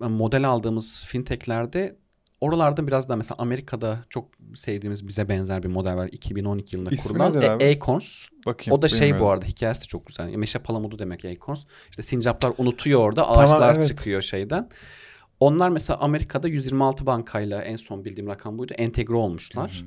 model 0.00 0.48
aldığımız 0.48 1.04
fintechlerde 1.06 1.96
oralarda 2.40 2.86
biraz 2.86 3.08
daha 3.08 3.16
mesela 3.16 3.36
Amerika'da 3.38 4.04
çok 4.10 4.28
sevdiğimiz 4.54 5.08
bize 5.08 5.28
benzer 5.28 5.62
bir 5.62 5.68
model 5.68 5.96
var. 5.96 6.08
2012 6.12 6.76
yılında 6.76 6.90
İsmi 6.90 7.08
kurulan 7.08 7.32
nedir 7.32 7.48
abi? 7.48 7.64
E- 7.64 7.76
Acorns. 7.76 8.26
Bakayım. 8.46 8.78
O 8.78 8.82
da 8.82 8.88
şey 8.88 8.98
bu 8.98 9.02
bilmiyorum. 9.02 9.28
arada 9.28 9.46
hikayesi 9.46 9.80
de 9.80 9.84
çok 9.84 10.06
güzel. 10.06 10.34
Meşe 10.34 10.58
palamudu 10.58 10.98
demek 10.98 11.24
Acorns. 11.24 11.64
İşte 11.90 12.02
sincaplar 12.02 12.52
unutuyor 12.58 13.00
orada 13.00 13.28
ağaçlar 13.30 13.74
evet. 13.74 13.88
çıkıyor 13.88 14.22
şeyden. 14.22 14.68
Onlar 15.40 15.68
mesela 15.68 15.98
Amerika'da 15.98 16.48
126 16.48 17.06
bankayla 17.06 17.62
en 17.62 17.76
son 17.76 18.04
bildiğim 18.04 18.28
rakam 18.28 18.58
buydu. 18.58 18.72
Entegre 18.72 19.14
olmuşlar. 19.14 19.84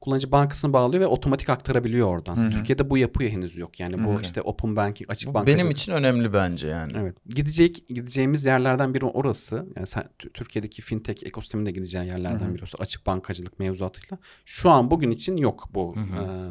Kullanıcı 0.00 0.32
bankasını 0.32 0.72
bağlıyor 0.72 1.00
ve 1.02 1.06
otomatik 1.06 1.50
aktarabiliyor 1.50 2.06
oradan. 2.08 2.36
Hı 2.36 2.46
hı. 2.46 2.50
Türkiye'de 2.50 2.90
bu 2.90 2.98
yapı 2.98 3.24
henüz 3.24 3.56
yok. 3.56 3.80
Yani 3.80 4.04
bu 4.04 4.08
Okey. 4.08 4.22
işte 4.22 4.42
open 4.42 4.76
banking, 4.76 5.10
açık 5.10 5.28
Bu 5.28 5.34
bankacılık. 5.34 5.60
benim 5.60 5.70
için 5.70 5.92
önemli 5.92 6.32
bence 6.32 6.68
yani. 6.68 6.92
Evet. 6.96 7.16
Gidecek 7.28 7.88
gideceğimiz 7.88 8.44
yerlerden 8.44 8.94
biri 8.94 9.04
orası. 9.04 9.66
Yani 9.76 9.86
sen 9.86 10.04
Türkiye'deki 10.34 10.82
fintech 10.82 11.22
ekosisteminde 11.26 11.70
gideceğin 11.70 12.04
yerlerden 12.04 12.54
biri 12.54 12.62
olsa 12.62 12.78
açık 12.80 13.06
bankacılık 13.06 13.58
mevzuatıyla. 13.58 14.18
Şu 14.44 14.70
an 14.70 14.90
bugün 14.90 15.10
için 15.10 15.36
yok 15.36 15.68
bu 15.74 15.94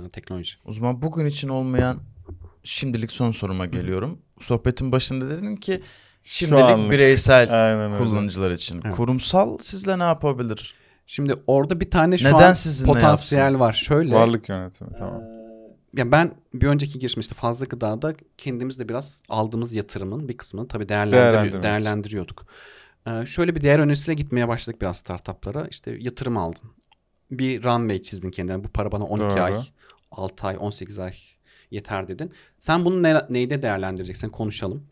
e, 0.05 0.09
teknoloji. 0.09 0.53
O 0.65 0.71
zaman 0.71 1.01
bugün 1.01 1.25
için 1.25 1.49
olmayan 1.49 1.99
şimdilik 2.63 3.11
son 3.11 3.31
soruma 3.31 3.65
geliyorum. 3.65 4.19
Sohbetin 4.39 4.91
başında 4.91 5.29
dedin 5.29 5.55
ki 5.55 5.81
şimdilik 6.23 6.61
anlık. 6.63 6.91
bireysel 6.91 7.65
Aynen 7.65 7.91
öyle. 7.93 8.03
kullanıcılar 8.03 8.51
için. 8.51 8.81
Evet. 8.85 8.95
Kurumsal 8.95 9.57
sizle 9.57 9.99
ne 9.99 10.03
yapabilir? 10.03 10.75
Şimdi 11.05 11.33
orada 11.47 11.79
bir 11.79 11.91
tane 11.91 12.17
şu 12.17 12.25
Neden 12.27 12.49
an 12.49 12.53
sizinle 12.53 12.93
potansiyel 12.93 13.41
yapsın? 13.43 13.59
var. 13.59 13.73
Şöyle. 13.73 14.15
Varlık 14.15 14.49
yönetimi 14.49 14.89
tamam. 14.99 15.21
Ya 15.97 16.11
ben 16.11 16.31
bir 16.53 16.67
önceki 16.67 16.99
girişimde 16.99 17.21
işte 17.21 17.35
fazla 17.35 17.65
gıdada 17.65 18.13
kendimiz 18.37 18.79
de 18.79 18.89
biraz 18.89 19.21
aldığımız 19.29 19.73
yatırımın 19.73 20.27
bir 20.29 20.37
kısmını 20.37 20.67
tabii 20.67 20.83
değerlendiri- 20.83 21.11
Değerlendirmek. 21.11 21.63
değerlendiriyorduk. 21.63 22.45
Ee, 23.07 23.25
şöyle 23.25 23.55
bir 23.55 23.61
değer 23.61 23.79
önerisiyle 23.79 24.13
gitmeye 24.13 24.47
başladık 24.47 24.81
biraz 24.81 24.97
startuplara. 24.97 25.67
İşte 25.67 25.97
yatırım 25.99 26.37
aldın. 26.37 26.71
Bir 27.31 27.63
runway 27.63 28.01
çizdin 28.01 28.31
kendine. 28.31 28.63
Bu 28.63 28.67
para 28.67 28.91
bana 28.91 29.03
12 29.03 29.29
Doğru. 29.35 29.41
ay, 29.43 29.53
6 30.11 30.47
ay, 30.47 30.55
18 30.59 30.99
ay 30.99 31.13
yeter 31.71 32.07
dedin. 32.07 32.31
Sen 32.59 32.85
bunu 32.85 33.03
ne, 33.03 33.21
neyde 33.29 33.61
değerlendireceksin 33.61 34.29
konuşalım. 34.29 34.83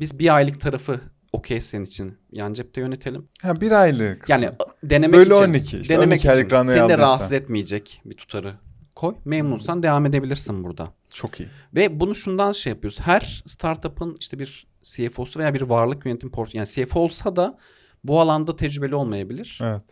Biz 0.00 0.18
bir 0.18 0.34
aylık 0.36 0.60
tarafı 0.60 1.00
okey 1.32 1.60
senin 1.60 1.84
için 1.84 2.18
yan 2.32 2.52
cepte 2.52 2.80
yönetelim. 2.80 3.28
Ha 3.42 3.60
bir 3.60 3.72
aylık. 3.72 4.28
Yani 4.28 4.48
a- 4.48 4.54
denemek 4.82 5.18
Böyle 5.18 5.34
için. 5.34 5.44
12 5.44 5.78
işte, 5.78 5.94
denemek 5.94 6.18
12 6.20 6.30
aylık 6.30 6.46
için. 6.52 6.64
Seni 6.64 6.88
de 6.88 6.98
rahatsız 6.98 7.32
etmeyecek 7.32 8.00
bir 8.04 8.16
tutarı 8.16 8.54
koy. 8.94 9.14
Memnunsan 9.24 9.82
devam 9.82 10.06
edebilirsin 10.06 10.64
burada. 10.64 10.92
çok 11.10 11.40
iyi. 11.40 11.48
Ve 11.74 12.00
bunu 12.00 12.14
şundan 12.14 12.52
şey 12.52 12.72
yapıyoruz. 12.72 13.00
Her 13.00 13.42
startup'ın 13.46 14.16
işte 14.20 14.38
bir 14.38 14.66
CFO'su 14.82 15.38
veya 15.40 15.54
bir 15.54 15.62
varlık 15.62 16.06
yönetim 16.06 16.30
portföyü. 16.30 16.58
Yani 16.58 16.68
CFO 16.68 17.00
olsa 17.00 17.36
da 17.36 17.58
bu 18.04 18.20
alanda 18.20 18.56
tecrübeli 18.56 18.94
olmayabilir. 18.94 19.58
Evet. 19.62 19.82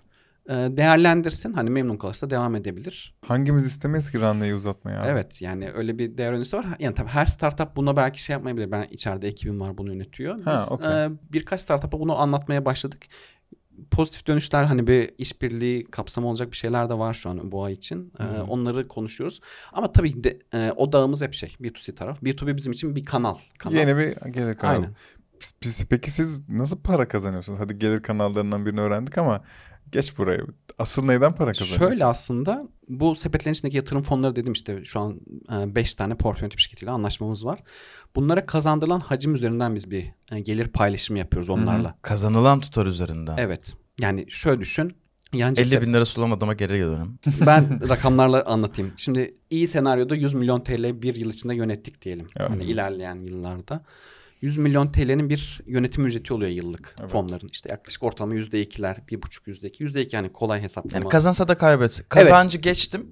E, 0.50 0.76
değerlendirsin. 0.76 1.52
Hani 1.52 1.70
memnun 1.70 1.96
kalırsa 1.96 2.30
devam 2.30 2.56
edebilir. 2.56 3.14
Hangimiz 3.26 3.66
istemeyiz 3.66 4.10
ki 4.10 4.20
runway'i 4.20 4.54
uzatmayı 4.54 4.98
abi? 5.00 5.08
Evet 5.08 5.42
yani 5.42 5.70
öyle 5.72 5.98
bir 5.98 6.18
değer 6.18 6.32
önerisi 6.32 6.56
var. 6.56 6.66
Yani 6.78 6.94
tabii 6.94 7.08
her 7.08 7.26
startup 7.26 7.76
buna 7.76 7.96
belki 7.96 8.22
şey 8.22 8.34
yapmayabilir. 8.34 8.70
Ben 8.70 8.82
içeride 8.90 9.28
ekibim 9.28 9.60
var 9.60 9.78
bunu 9.78 9.92
yönetiyor. 9.92 10.38
Biz 10.38 10.46
Ha, 10.46 10.66
okey. 10.70 11.04
e, 11.04 11.10
birkaç 11.32 11.60
startup'a 11.60 12.00
bunu 12.00 12.18
anlatmaya 12.18 12.64
başladık. 12.64 13.02
Pozitif 13.90 14.26
dönüşler 14.26 14.64
hani 14.64 14.86
bir 14.86 15.10
işbirliği 15.18 15.84
kapsamı 15.84 16.28
olacak 16.28 16.50
bir 16.50 16.56
şeyler 16.56 16.88
de 16.88 16.94
var 16.98 17.14
şu 17.14 17.30
an 17.30 17.52
bu 17.52 17.64
ay 17.64 17.72
için. 17.72 18.12
E, 18.20 18.22
Hı. 18.22 18.42
onları 18.42 18.88
konuşuyoruz. 18.88 19.40
Ama 19.72 19.92
tabii 19.92 20.24
de 20.24 20.38
e, 20.54 20.72
odağımız 20.76 21.22
hep 21.22 21.34
şey 21.34 21.56
B2C 21.60 21.94
taraf. 21.94 22.22
B2B 22.22 22.56
bizim 22.56 22.72
için 22.72 22.96
bir 22.96 23.04
kanal. 23.04 23.36
kanal. 23.58 23.76
Yeni 23.76 23.96
bir 23.96 24.30
gelir 24.30 24.56
kanalı. 24.56 24.76
Aynen. 24.76 24.94
Peki 25.90 26.10
siz 26.10 26.48
nasıl 26.48 26.80
para 26.80 27.08
kazanıyorsunuz? 27.08 27.60
Hadi 27.60 27.78
gelir 27.78 28.02
kanallarından 28.02 28.66
birini 28.66 28.80
öğrendik 28.80 29.18
ama 29.18 29.42
geç 29.92 30.18
buraya. 30.18 30.42
Asıl 30.79 31.05
neyden 31.05 31.35
para 31.35 31.53
kazanıyorsunuz? 31.53 31.90
Şöyle 31.90 32.05
aslında 32.05 32.68
bu 32.88 33.16
sepetlerin 33.16 33.53
içindeki 33.53 33.76
yatırım 33.76 34.03
fonları 34.03 34.37
dedim 34.37 34.53
işte 34.53 34.85
şu 34.85 35.00
an 35.00 35.20
5 35.74 35.94
tane 35.94 36.14
portföy 36.14 36.42
yönetim 36.44 36.59
şirketiyle 36.59 36.90
anlaşmamız 36.90 37.44
var. 37.44 37.62
Bunlara 38.16 38.44
kazandırılan 38.44 39.00
hacim 39.00 39.35
üzerinden 39.35 39.74
biz 39.74 39.90
bir 39.90 40.07
e, 40.33 40.40
gelir 40.40 40.68
paylaşımı 40.68 41.18
yapıyoruz 41.18 41.50
onlarla. 41.50 41.98
Kazanılan 42.03 42.61
tutar 42.61 42.87
üzerinden. 42.87 43.37
Evet. 43.37 43.72
Yani 44.00 44.26
şöyle 44.29 44.61
düşün. 44.61 44.96
Yancı 45.33 45.62
50 45.62 45.83
bin 45.83 45.92
lira 45.92 46.05
sulamadığıma 46.05 46.55
geri 46.55 46.72
dönelim. 46.72 47.18
ben 47.46 47.81
rakamlarla 47.88 48.44
anlatayım. 48.44 48.92
Şimdi 48.96 49.35
iyi 49.50 49.68
senaryoda 49.68 50.14
100 50.14 50.35
milyon 50.35 50.61
TL 50.61 51.03
bir 51.03 51.16
yıl 51.16 51.31
içinde 51.31 51.55
yönettik 51.55 52.03
diyelim. 52.03 52.26
Evet. 52.37 52.50
Hani 52.50 52.64
ilerleyen 52.64 53.14
yıllarda. 53.14 53.85
100 54.40 54.59
milyon 54.59 54.92
TL'nin 54.92 55.31
bir 55.31 55.61
yönetim 55.66 56.07
ücreti 56.07 56.35
oluyor 56.35 56.50
yıllık 56.50 56.94
Evet. 57.00 57.11
fonların. 57.11 57.48
İşte 57.53 57.68
yaklaşık 57.70 58.03
ortalama 58.03 58.35
%2'ler, 58.35 59.09
bir 59.09 59.22
buçuk 59.22 59.46
%2. 59.46 59.85
%2 59.85 60.16
yani 60.16 60.33
kolay 60.33 60.62
hesaplama. 60.62 60.96
Yani 60.96 61.09
kazansa 61.09 61.48
da 61.48 61.55
kaybetse. 61.55 62.03
Kazancı 62.09 62.59
geçtim. 62.59 63.07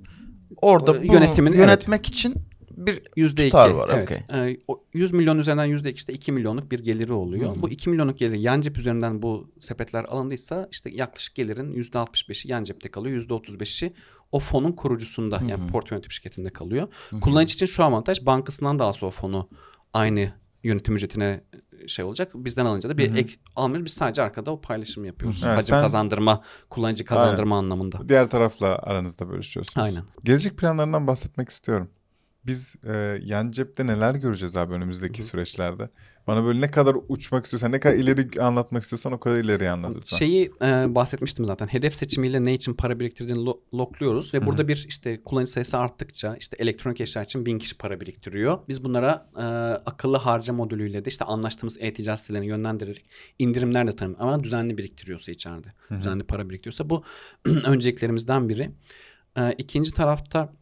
Orada 0.56 0.92
O 0.92 0.94
bunu 0.94 1.04
yönetimin- 1.04 1.56
yönetmek 1.56 2.06
için 2.06 2.34
bir 2.78 3.02
Yüzde 3.16 3.44
Tutar 3.44 3.68
iki, 3.68 3.78
var, 3.78 3.90
evet. 3.92 4.02
okey. 4.02 4.50
Ee, 4.50 4.56
o 4.68 4.82
100 4.94 5.12
milyon 5.12 5.38
üzerinden 5.38 5.64
yüzde 5.64 5.90
iki 5.90 5.96
işte 5.96 6.12
2 6.12 6.32
milyonluk 6.32 6.70
bir 6.70 6.78
geliri 6.78 7.12
oluyor. 7.12 7.56
Hı. 7.56 7.62
Bu 7.62 7.68
2 7.68 7.90
milyonluk 7.90 8.18
geliri 8.18 8.40
yan 8.40 8.60
cep 8.60 8.78
üzerinden 8.78 9.22
bu 9.22 9.52
sepetler 9.60 10.04
alındıysa 10.04 10.68
işte 10.72 10.90
yaklaşık 10.90 11.34
gelirin 11.34 11.72
yüzde 11.72 11.98
65'i 11.98 12.50
yan 12.50 12.64
cepte 12.64 12.88
kalıyor. 12.88 13.16
Yüzde 13.16 13.34
35'i 13.34 13.92
o 14.32 14.38
fonun 14.38 14.72
kurucusunda 14.72 15.40
yani 15.48 15.62
hı. 15.62 15.66
portföy 15.66 15.96
yönetim 15.96 16.12
şirketinde 16.12 16.50
kalıyor. 16.50 16.88
Kullanıcı 17.20 17.54
için 17.54 17.66
şu 17.66 17.84
avantaj 17.84 18.26
bankasından 18.26 18.78
da 18.78 18.84
alsa 18.84 19.06
o 19.06 19.10
fonu 19.10 19.48
aynı 19.92 20.32
yönetim 20.62 20.94
ücretine 20.94 21.40
şey 21.86 22.04
olacak. 22.04 22.30
Bizden 22.34 22.64
alınca 22.64 22.88
da 22.88 22.98
bir 22.98 23.08
Hı 23.10 23.14
hı. 23.14 23.18
ek 23.18 23.34
almıyoruz. 23.56 23.84
Biz 23.86 23.92
sadece 23.92 24.22
arkada 24.22 24.50
o 24.50 24.60
paylaşımı 24.60 25.06
yapıyoruz. 25.06 25.42
Evet, 25.46 25.56
Hacim 25.56 25.74
sen- 25.74 25.82
kazandırma, 25.82 26.42
kullanıcı 26.70 27.04
kazandırma 27.04 27.58
anlamında. 27.58 28.08
Diğer 28.08 28.30
tarafla 28.30 28.66
aranızda 28.78 29.28
bölüşüyorsunuz. 29.28 29.86
Aynen. 29.86 30.04
Gelecek 30.24 30.56
planlarından 30.56 31.06
bahsetmek 31.06 31.48
istiyorum. 31.48 31.90
Biz 32.48 32.76
e, 32.84 33.18
yan 33.24 33.50
cepte 33.50 33.86
neler 33.86 34.14
göreceğiz 34.14 34.56
abi 34.56 34.74
önümüzdeki 34.74 35.22
süreçlerde? 35.22 35.88
Bana 36.26 36.44
böyle 36.44 36.60
ne 36.60 36.70
kadar 36.70 36.96
uçmak 37.08 37.44
istiyorsan, 37.44 37.72
ne 37.72 37.80
kadar 37.80 37.94
ileri 37.94 38.42
anlatmak 38.42 38.82
istiyorsan 38.82 39.12
o 39.12 39.20
kadar 39.20 39.36
ileri 39.36 39.70
anlat 39.70 39.96
lütfen. 39.96 40.16
Şeyi 40.16 40.52
e, 40.62 40.94
bahsetmiştim 40.94 41.44
zaten. 41.44 41.66
Hedef 41.66 41.94
seçimiyle 41.94 42.44
ne 42.44 42.54
için 42.54 42.74
para 42.74 43.00
biriktirdiğini 43.00 43.40
lo- 43.40 43.58
lokluyoruz 43.74 44.34
ve 44.34 44.46
burada 44.46 44.68
bir 44.68 44.84
işte 44.88 45.22
kullanıcı 45.22 45.52
sayısı 45.52 45.78
arttıkça 45.78 46.36
işte 46.36 46.56
elektronik 46.60 47.00
eşya 47.00 47.22
için 47.22 47.46
bin 47.46 47.58
kişi 47.58 47.78
para 47.78 48.00
biriktiriyor. 48.00 48.58
Biz 48.68 48.84
bunlara 48.84 49.30
e, 49.36 49.42
akıllı 49.90 50.16
harca 50.16 50.52
modülüyle 50.52 51.04
de 51.04 51.08
işte 51.08 51.24
anlaştığımız 51.24 51.76
e-ticaret 51.80 52.20
sitelerini 52.20 52.46
yönlendirerek 52.46 53.04
indirimler 53.38 53.86
de 53.86 53.92
tanım 53.92 54.16
ama 54.18 54.40
düzenli 54.44 54.78
biriktiriyorsa 54.78 55.32
içeride. 55.32 55.68
Düzenli 55.98 56.24
para 56.24 56.48
biriktiriyorsa 56.50 56.90
bu 56.90 57.04
önceliklerimizden 57.64 58.48
biri. 58.48 58.70
E, 59.36 59.52
ikinci 59.52 59.92
tarafta 59.94 60.52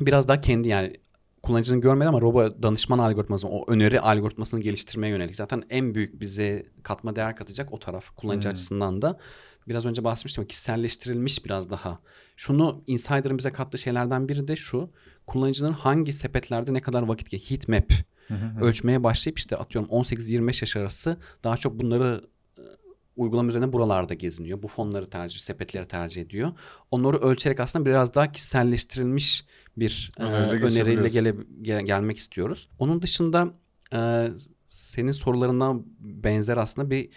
biraz 0.00 0.28
daha 0.28 0.40
kendi 0.40 0.68
yani 0.68 0.96
kullanıcının 1.42 1.80
görmedi 1.80 2.08
ama 2.08 2.20
robo 2.20 2.62
danışman 2.62 2.98
algoritması, 2.98 3.48
o 3.48 3.72
öneri 3.72 4.00
algoritmasını 4.00 4.60
geliştirmeye 4.60 5.10
yönelik. 5.10 5.36
Zaten 5.36 5.62
en 5.70 5.94
büyük 5.94 6.20
bize 6.20 6.66
katma 6.82 7.16
değer 7.16 7.36
katacak 7.36 7.72
o 7.72 7.78
taraf 7.78 8.10
kullanıcı 8.16 8.48
Hmm. 8.48 8.52
açısından 8.52 9.02
da. 9.02 9.18
Biraz 9.68 9.86
önce 9.86 10.04
bahsetmiştim 10.04 10.46
kişiselleştirilmiş 10.46 11.44
biraz 11.44 11.70
daha. 11.70 11.98
Şunu 12.36 12.82
Insider'ın 12.86 13.38
bize 13.38 13.52
kattığı 13.52 13.78
şeylerden 13.78 14.28
biri 14.28 14.48
de 14.48 14.56
şu. 14.56 14.90
Kullanıcının 15.26 15.72
hangi 15.72 16.12
sepetlerde 16.12 16.74
ne 16.74 16.80
kadar 16.80 17.02
vakit 17.02 17.30
geçiyor. 17.30 17.50
Heat 17.60 17.68
map 17.68 17.92
Hı 18.28 18.34
hı 18.34 18.46
hı. 18.46 18.64
ölçmeye 18.64 19.04
başlayıp 19.04 19.38
işte 19.38 19.56
atıyorum 19.56 19.90
18-25 19.90 20.62
yaş 20.62 20.76
arası 20.76 21.16
daha 21.44 21.56
çok 21.56 21.78
bunları 21.78 22.24
e, 22.58 22.62
uygulama 23.16 23.48
üzerine 23.48 23.72
buralarda 23.72 24.14
geziniyor. 24.14 24.62
Bu 24.62 24.68
fonları 24.68 25.06
tercih, 25.06 25.40
sepetleri 25.40 25.88
tercih 25.88 26.22
ediyor. 26.22 26.52
Onları 26.90 27.16
ölçerek 27.18 27.60
aslında 27.60 27.86
biraz 27.86 28.14
daha 28.14 28.32
kişiselleştirilmiş 28.32 29.44
bir 29.76 30.10
e, 30.18 30.22
Öneriyle 30.22 30.64
öneriyle 30.64 30.68
geçebiliyoruz. 31.08 31.12
gele, 31.12 31.34
gel- 31.62 31.84
gelmek 31.86 32.16
istiyoruz. 32.16 32.68
Onun 32.78 33.02
dışında 33.02 33.54
e, 33.92 34.28
senin 34.68 35.12
sorularından 35.12 35.86
benzer 36.00 36.56
aslında 36.56 36.90
bir 36.90 37.08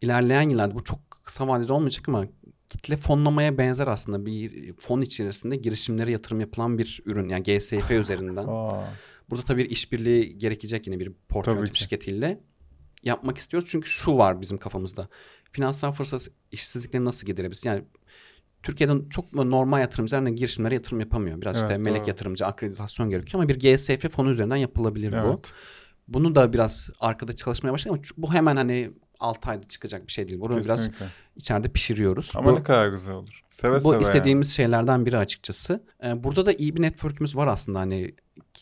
ilerleyen 0.00 0.50
yıllarda 0.50 0.74
bu 0.74 0.84
çok 0.84 0.98
kısa 1.24 1.48
vadede 1.48 1.72
olmayacak 1.72 2.08
ama 2.08 2.26
kitle 2.68 2.96
fonlamaya 2.96 3.58
benzer 3.58 3.86
aslında 3.86 4.26
bir 4.26 4.72
fon 4.72 5.00
içerisinde 5.00 5.56
girişimlere 5.56 6.12
yatırım 6.12 6.40
yapılan 6.40 6.78
bir 6.78 7.02
ürün 7.04 7.28
yani 7.28 7.42
GSF 7.42 7.90
üzerinden. 8.00 8.44
Aa, 8.48 8.84
Burada 9.30 9.42
tabii 9.42 9.64
bir 9.64 9.70
işbirliği 9.70 10.38
gerekecek 10.38 10.86
yine 10.86 10.98
bir 11.00 11.12
portföy 11.28 11.70
şirketiyle 11.74 12.40
yapmak 13.02 13.38
istiyoruz. 13.38 13.68
Çünkü 13.72 13.88
şu 13.88 14.16
var 14.16 14.40
bizim 14.40 14.58
kafamızda. 14.58 15.08
Finansal 15.52 15.92
fırsat 15.92 16.28
işsizlikleri 16.52 17.04
nasıl 17.04 17.26
giderebiliriz? 17.26 17.64
Yani 17.64 17.82
Türkiye'de 18.62 18.92
çok 19.10 19.32
normal 19.34 19.80
yatırımcılar 19.80 20.26
girişimlere 20.26 20.74
yatırım 20.74 21.00
yapamıyor. 21.00 21.40
Biraz 21.40 21.56
Evet, 21.56 21.64
işte 21.70 21.78
melek 21.78 22.00
doğru. 22.00 22.08
yatırımcı, 22.08 22.46
akreditasyon 22.46 23.10
gerekiyor 23.10 23.42
ama 23.42 23.48
bir 23.48 23.60
GSF 23.76 24.10
fonu 24.10 24.30
üzerinden 24.30 24.56
yapılabilir 24.56 25.12
bu. 25.12 25.16
evet. 25.16 25.52
Bunu 26.08 26.34
da 26.34 26.52
biraz 26.52 26.90
arkada 27.00 27.32
çalışmaya 27.32 27.72
başladık 27.72 27.90
ama 27.96 28.02
bu 28.16 28.34
hemen 28.34 28.56
hani 28.56 28.90
6 29.20 29.50
ayda 29.50 29.68
çıkacak 29.68 30.06
bir 30.06 30.12
şey 30.12 30.28
değil. 30.28 30.40
Bunu 30.40 30.64
biraz 30.64 30.88
içeride 31.36 31.68
pişiriyoruz. 31.68 32.32
Ama 32.34 32.52
Bu- 32.52 32.56
ne 32.56 32.62
kadar 32.62 32.88
güzel 32.88 33.14
olur. 33.14 33.42
Seve 33.50 33.76
bu 33.76 33.80
seve 33.80 33.92
yani. 33.92 34.02
istediğimiz 34.02 34.50
şeylerden 34.54 35.06
biri 35.06 35.18
açıkçası. 35.18 35.84
Ee, 36.04 36.24
burada 36.24 36.46
da 36.46 36.52
iyi 36.52 36.76
bir 36.76 36.82
network'ümüz 36.82 37.36
var 37.36 37.46
aslında 37.46 37.78
hani 37.78 38.14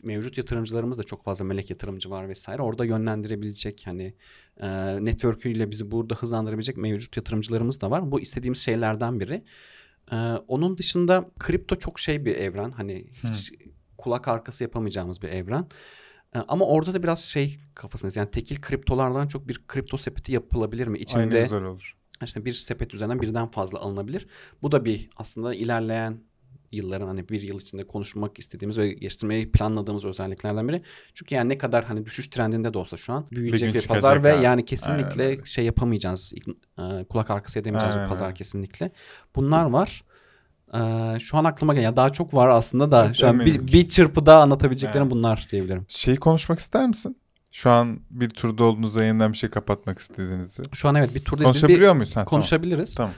mevcut 0.04 0.38
yatırımcılarımız 0.38 0.98
da 0.98 1.02
çok 1.02 1.24
fazla 1.24 1.44
melek 1.44 1.70
yatırımcı 1.70 2.10
var 2.10 2.28
vesaire. 2.28 2.62
Orada 2.62 2.84
yönlendirebilecek 2.84 3.82
hani 3.84 4.14
e, 4.60 4.68
network'üyle 5.04 5.70
bizi 5.70 5.90
burada 5.90 6.14
hızlandırabilecek 6.14 6.76
mevcut 6.76 7.16
yatırımcılarımız 7.16 7.80
da 7.80 7.90
var. 7.90 8.10
Bu 8.12 8.20
istediğimiz 8.20 8.58
şeylerden 8.58 9.20
biri. 9.20 9.44
Ee, 10.12 10.16
onun 10.48 10.78
dışında 10.78 11.30
kripto 11.38 11.76
çok 11.76 12.00
şey 12.00 12.24
bir 12.24 12.36
evren. 12.36 12.70
Hani 12.70 13.06
hiç 13.24 13.52
kulak 13.98 14.28
arkası 14.28 14.64
yapamayacağımız 14.64 15.22
bir 15.22 15.28
evren. 15.28 15.66
Ee, 16.34 16.38
ama 16.48 16.64
orada 16.64 16.94
da 16.94 17.02
biraz 17.02 17.20
şey 17.20 17.58
kafasındayız. 17.74 18.16
Yani 18.16 18.30
tekil 18.30 18.60
kriptolardan 18.60 19.28
çok 19.28 19.48
bir 19.48 19.66
kripto 19.66 19.96
sepeti 19.96 20.32
yapılabilir 20.32 20.86
mi? 20.86 20.92
Aynı 20.92 21.02
İçinde 21.02 21.42
güzel 21.42 21.62
olur. 21.62 21.96
işte 22.24 22.44
bir 22.44 22.52
sepet 22.52 22.94
üzerinden 22.94 23.20
birden 23.20 23.50
fazla 23.50 23.78
alınabilir. 23.78 24.26
Bu 24.62 24.72
da 24.72 24.84
bir 24.84 25.08
aslında 25.16 25.54
ilerleyen 25.54 26.20
yılların 26.72 27.06
hani 27.06 27.28
bir 27.28 27.42
yıl 27.42 27.60
içinde 27.60 27.86
konuşmak 27.86 28.38
istediğimiz 28.38 28.78
ve 28.78 28.92
geliştirmeyi 28.92 29.52
planladığımız 29.52 30.04
özelliklerden 30.04 30.68
biri. 30.68 30.82
Çünkü 31.14 31.34
yani 31.34 31.48
ne 31.48 31.58
kadar 31.58 31.84
hani 31.84 32.06
düşüş 32.06 32.28
trendinde 32.28 32.74
de 32.74 32.78
olsa 32.78 32.96
şu 32.96 33.12
an 33.12 33.26
büyüyecek 33.32 33.74
bir 33.74 33.86
pazar 33.86 34.24
ve 34.24 34.34
abi. 34.34 34.44
yani 34.44 34.64
kesinlikle 34.64 35.24
Aynen 35.24 35.44
şey 35.44 35.64
yapamayacağız. 35.64 36.32
e, 36.78 37.04
kulak 37.04 37.30
arkası 37.30 37.58
edemeyeceğiz 37.58 37.94
Aynen 37.94 38.06
bir 38.06 38.08
pazar 38.08 38.34
kesinlikle. 38.34 38.90
Bunlar 39.36 39.64
var. 39.64 40.04
E, 40.74 40.80
şu 41.20 41.36
an 41.38 41.44
aklıma 41.44 41.74
gelen 41.74 41.96
daha 41.96 42.10
çok 42.10 42.34
var 42.34 42.48
aslında 42.48 42.90
da 42.90 43.14
şu 43.14 43.28
an 43.28 43.40
bir, 43.40 43.66
bir 43.66 43.88
çırpıda 43.88 44.40
anlatabileceklerim 44.42 45.02
Evet. 45.02 45.10
bunlar 45.10 45.46
diyebilirim. 45.52 45.84
Şeyi 45.88 46.16
konuşmak 46.16 46.58
ister 46.58 46.86
misin? 46.86 47.16
Şu 47.52 47.70
an 47.70 48.00
bir 48.10 48.30
turda 48.30 48.64
olduğunuzda 48.64 49.04
yeniden 49.04 49.32
bir 49.32 49.36
şey 49.36 49.50
kapatmak 49.50 49.98
istediğinizi. 49.98 50.62
Şu 50.72 50.88
an 50.88 50.94
evet 50.94 51.14
bir 51.14 51.20
turdayız. 51.24 51.54
Biz 51.54 51.56
bir 51.56 51.60
Konuşabiliyor 51.60 51.94
muyuz? 51.94 52.16
Ha, 52.16 52.24
konuşabiliriz. 52.24 52.94
Tamam. 52.94 53.14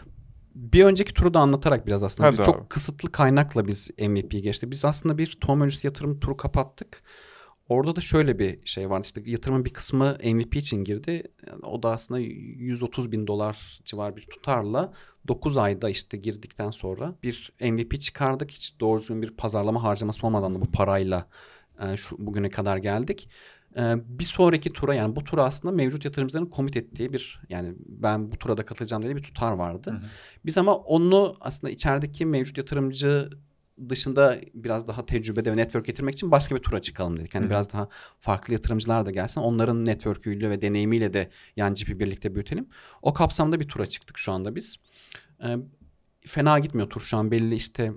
Bir 0.54 0.84
önceki 0.84 1.14
turu 1.14 1.34
da 1.34 1.40
anlatarak 1.40 1.86
biraz 1.86 2.02
aslında 2.02 2.28
Hadi 2.28 2.42
çok 2.42 2.56
abi. 2.56 2.68
kısıtlı 2.68 3.12
kaynakla 3.12 3.66
biz 3.66 3.90
MVP'yi 3.98 4.42
geçtik. 4.42 4.70
Biz 4.70 4.84
aslında 4.84 5.18
bir 5.18 5.38
tohum 5.40 5.60
öncesi 5.60 5.86
yatırım 5.86 6.20
turu 6.20 6.36
kapattık. 6.36 7.02
Orada 7.68 7.96
da 7.96 8.00
şöyle 8.00 8.38
bir 8.38 8.66
şey 8.66 8.90
vardı 8.90 9.04
işte 9.06 9.22
yatırımın 9.24 9.64
bir 9.64 9.72
kısmı 9.72 10.18
MVP 10.24 10.56
için 10.56 10.84
girdi. 10.84 11.22
Yani 11.46 11.62
o 11.62 11.82
da 11.82 11.90
aslında 11.90 12.20
130 12.20 13.12
bin 13.12 13.26
dolar 13.26 13.80
civar 13.84 14.16
bir 14.16 14.22
tutarla 14.22 14.92
9 15.28 15.58
ayda 15.58 15.90
işte 15.90 16.16
girdikten 16.16 16.70
sonra 16.70 17.14
bir 17.22 17.52
MVP 17.60 18.00
çıkardık. 18.00 18.50
Hiç 18.50 18.80
doğru 18.80 19.00
düzgün 19.00 19.22
bir 19.22 19.30
pazarlama 19.30 19.82
harcaması 19.82 20.26
olmadan 20.26 20.54
da 20.54 20.60
bu 20.60 20.70
parayla 20.70 21.28
e, 21.82 21.96
şu 21.96 22.16
bugüne 22.18 22.50
kadar 22.50 22.76
geldik. 22.76 23.28
E, 23.76 23.94
bir 24.18 24.24
sonraki 24.24 24.72
tura 24.72 24.94
yani 24.94 25.16
bu 25.16 25.24
tura 25.24 25.44
aslında 25.44 25.74
mevcut 25.74 26.04
yatırımcıların 26.04 26.46
komit 26.46 26.76
ettiği 26.76 27.12
bir 27.12 27.40
yani 27.48 27.74
ben 27.86 28.32
bu 28.32 28.36
tura 28.36 28.56
da 28.56 28.64
katılacağım 28.64 29.02
diye 29.02 29.16
bir 29.16 29.22
tutar 29.22 29.52
vardı. 29.52 29.90
Hı 29.90 29.94
hı. 29.94 30.10
Biz 30.46 30.58
ama 30.58 30.76
onu 30.76 31.36
aslında 31.40 31.70
içerideki 31.70 32.26
mevcut 32.26 32.58
yatırımcı 32.58 33.30
dışında 33.88 34.36
biraz 34.54 34.86
daha 34.88 35.06
tecrübede 35.06 35.52
ve 35.52 35.56
network 35.56 35.84
getirmek 35.84 36.14
için 36.14 36.30
başka 36.30 36.54
bir 36.54 36.60
tura 36.60 36.82
çıkalım 36.82 37.16
dedik. 37.16 37.34
Yani 37.34 37.44
Hı 37.44 37.50
biraz 37.50 37.72
daha 37.72 37.88
farklı 38.18 38.52
yatırımcılar 38.52 39.06
da 39.06 39.10
gelsin. 39.10 39.40
Onların 39.40 39.84
network'üyle 39.84 40.50
ve 40.50 40.62
deneyimiyle 40.62 41.12
de 41.12 41.30
yan 41.56 41.74
cipi 41.74 42.00
birlikte 42.00 42.34
büyütelim. 42.34 42.68
O 43.02 43.12
kapsamda 43.12 43.60
bir 43.60 43.68
tura 43.68 43.86
çıktık 43.86 44.18
şu 44.18 44.32
anda 44.32 44.54
biz. 44.54 44.76
Ee, 45.44 45.56
fena 46.26 46.58
gitmiyor 46.58 46.90
tur 46.90 47.00
şu 47.00 47.16
an 47.16 47.30
belli 47.30 47.54
işte 47.54 47.92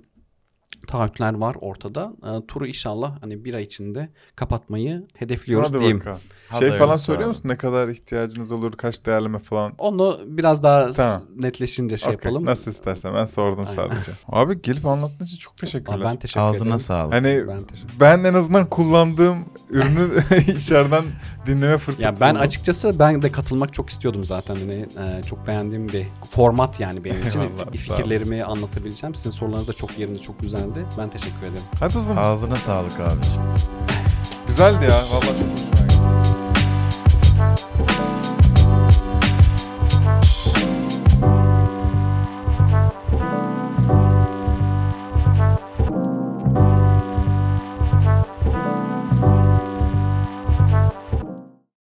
taahhütler 0.86 1.34
var 1.34 1.56
ortada. 1.60 2.12
E, 2.22 2.46
turu 2.46 2.66
inşallah 2.66 3.22
hani 3.22 3.44
bir 3.44 3.54
ay 3.54 3.62
içinde 3.62 4.08
kapatmayı 4.36 5.06
hedefliyoruz 5.14 5.68
Hadi 5.70 5.78
diyeyim. 5.78 6.00
bakalım. 6.00 6.18
Hadi 6.48 6.60
şey 6.60 6.68
falan 6.68 6.78
hayırlısı 6.78 7.04
söylüyor 7.04 7.28
abi. 7.28 7.36
musun? 7.36 7.48
Ne 7.48 7.56
kadar 7.56 7.88
ihtiyacınız 7.88 8.52
olur? 8.52 8.72
Kaç 8.72 9.06
değerleme 9.06 9.38
falan? 9.38 9.72
Onu 9.78 10.20
biraz 10.26 10.62
daha 10.62 10.90
Tamam. 10.90 11.22
netleşince 11.36 11.96
şey 11.96 12.14
Okey, 12.14 12.28
yapalım. 12.30 12.44
Nasıl 12.46 12.70
istersen. 12.70 13.14
Ben 13.14 13.24
sordum 13.24 13.58
Aynen. 13.68 13.72
sadece. 13.72 14.12
Abi 14.28 14.62
gelip 14.62 14.86
anlattığın 14.86 15.24
için 15.24 15.38
çok 15.38 15.58
teşekkürler. 15.58 15.98
Aa, 16.00 16.04
ben 16.04 16.16
teşekkür 16.16 16.40
Ağzına 16.40 16.64
ederim. 16.68 16.78
sağlık. 16.78 17.12
Hani 17.14 17.44
Ben 17.48 17.64
ben 18.00 18.24
en 18.24 18.34
azından 18.34 18.66
kullandığım 18.70 19.36
ürünü 19.70 20.08
içeriden 20.56 21.04
dinleme 21.46 21.78
fırsatı 21.78 22.04
Ya 22.04 22.14
ben 22.20 22.34
buldum. 22.34 22.46
açıkçası 22.46 22.98
ben 22.98 23.22
de 23.22 23.32
katılmak 23.32 23.74
çok 23.74 23.90
istiyordum 23.90 24.22
zaten. 24.24 24.56
Hani, 24.56 24.86
e, 24.98 25.22
çok 25.22 25.46
beğendiğim 25.46 25.88
bir 25.88 26.06
format 26.30 26.80
yani 26.80 27.04
benim 27.04 27.22
için. 27.26 27.40
Eyvallah, 27.40 27.72
Fikirlerimi 27.72 28.44
anlatabileceğim. 28.44 29.14
Sizin 29.14 29.30
sorularınız 29.30 29.68
da 29.68 29.72
çok 29.72 29.98
yerinde, 29.98 30.18
çok 30.18 30.40
güzeldi 30.40 30.73
güzeldi. 30.74 30.86
Ben 30.98 31.10
teşekkür 31.10 31.46
ederim. 31.46 31.64
Hadi. 31.80 32.20
Ağzına 32.20 32.56
sağlık 32.56 33.00
abiciğim. 33.00 33.42
Güzeldi 34.46 34.84
ya. 34.84 34.90
Vallahi 34.90 35.38
çok 35.38 35.48
hoşuma 37.78 38.06
gitti. 38.06 38.13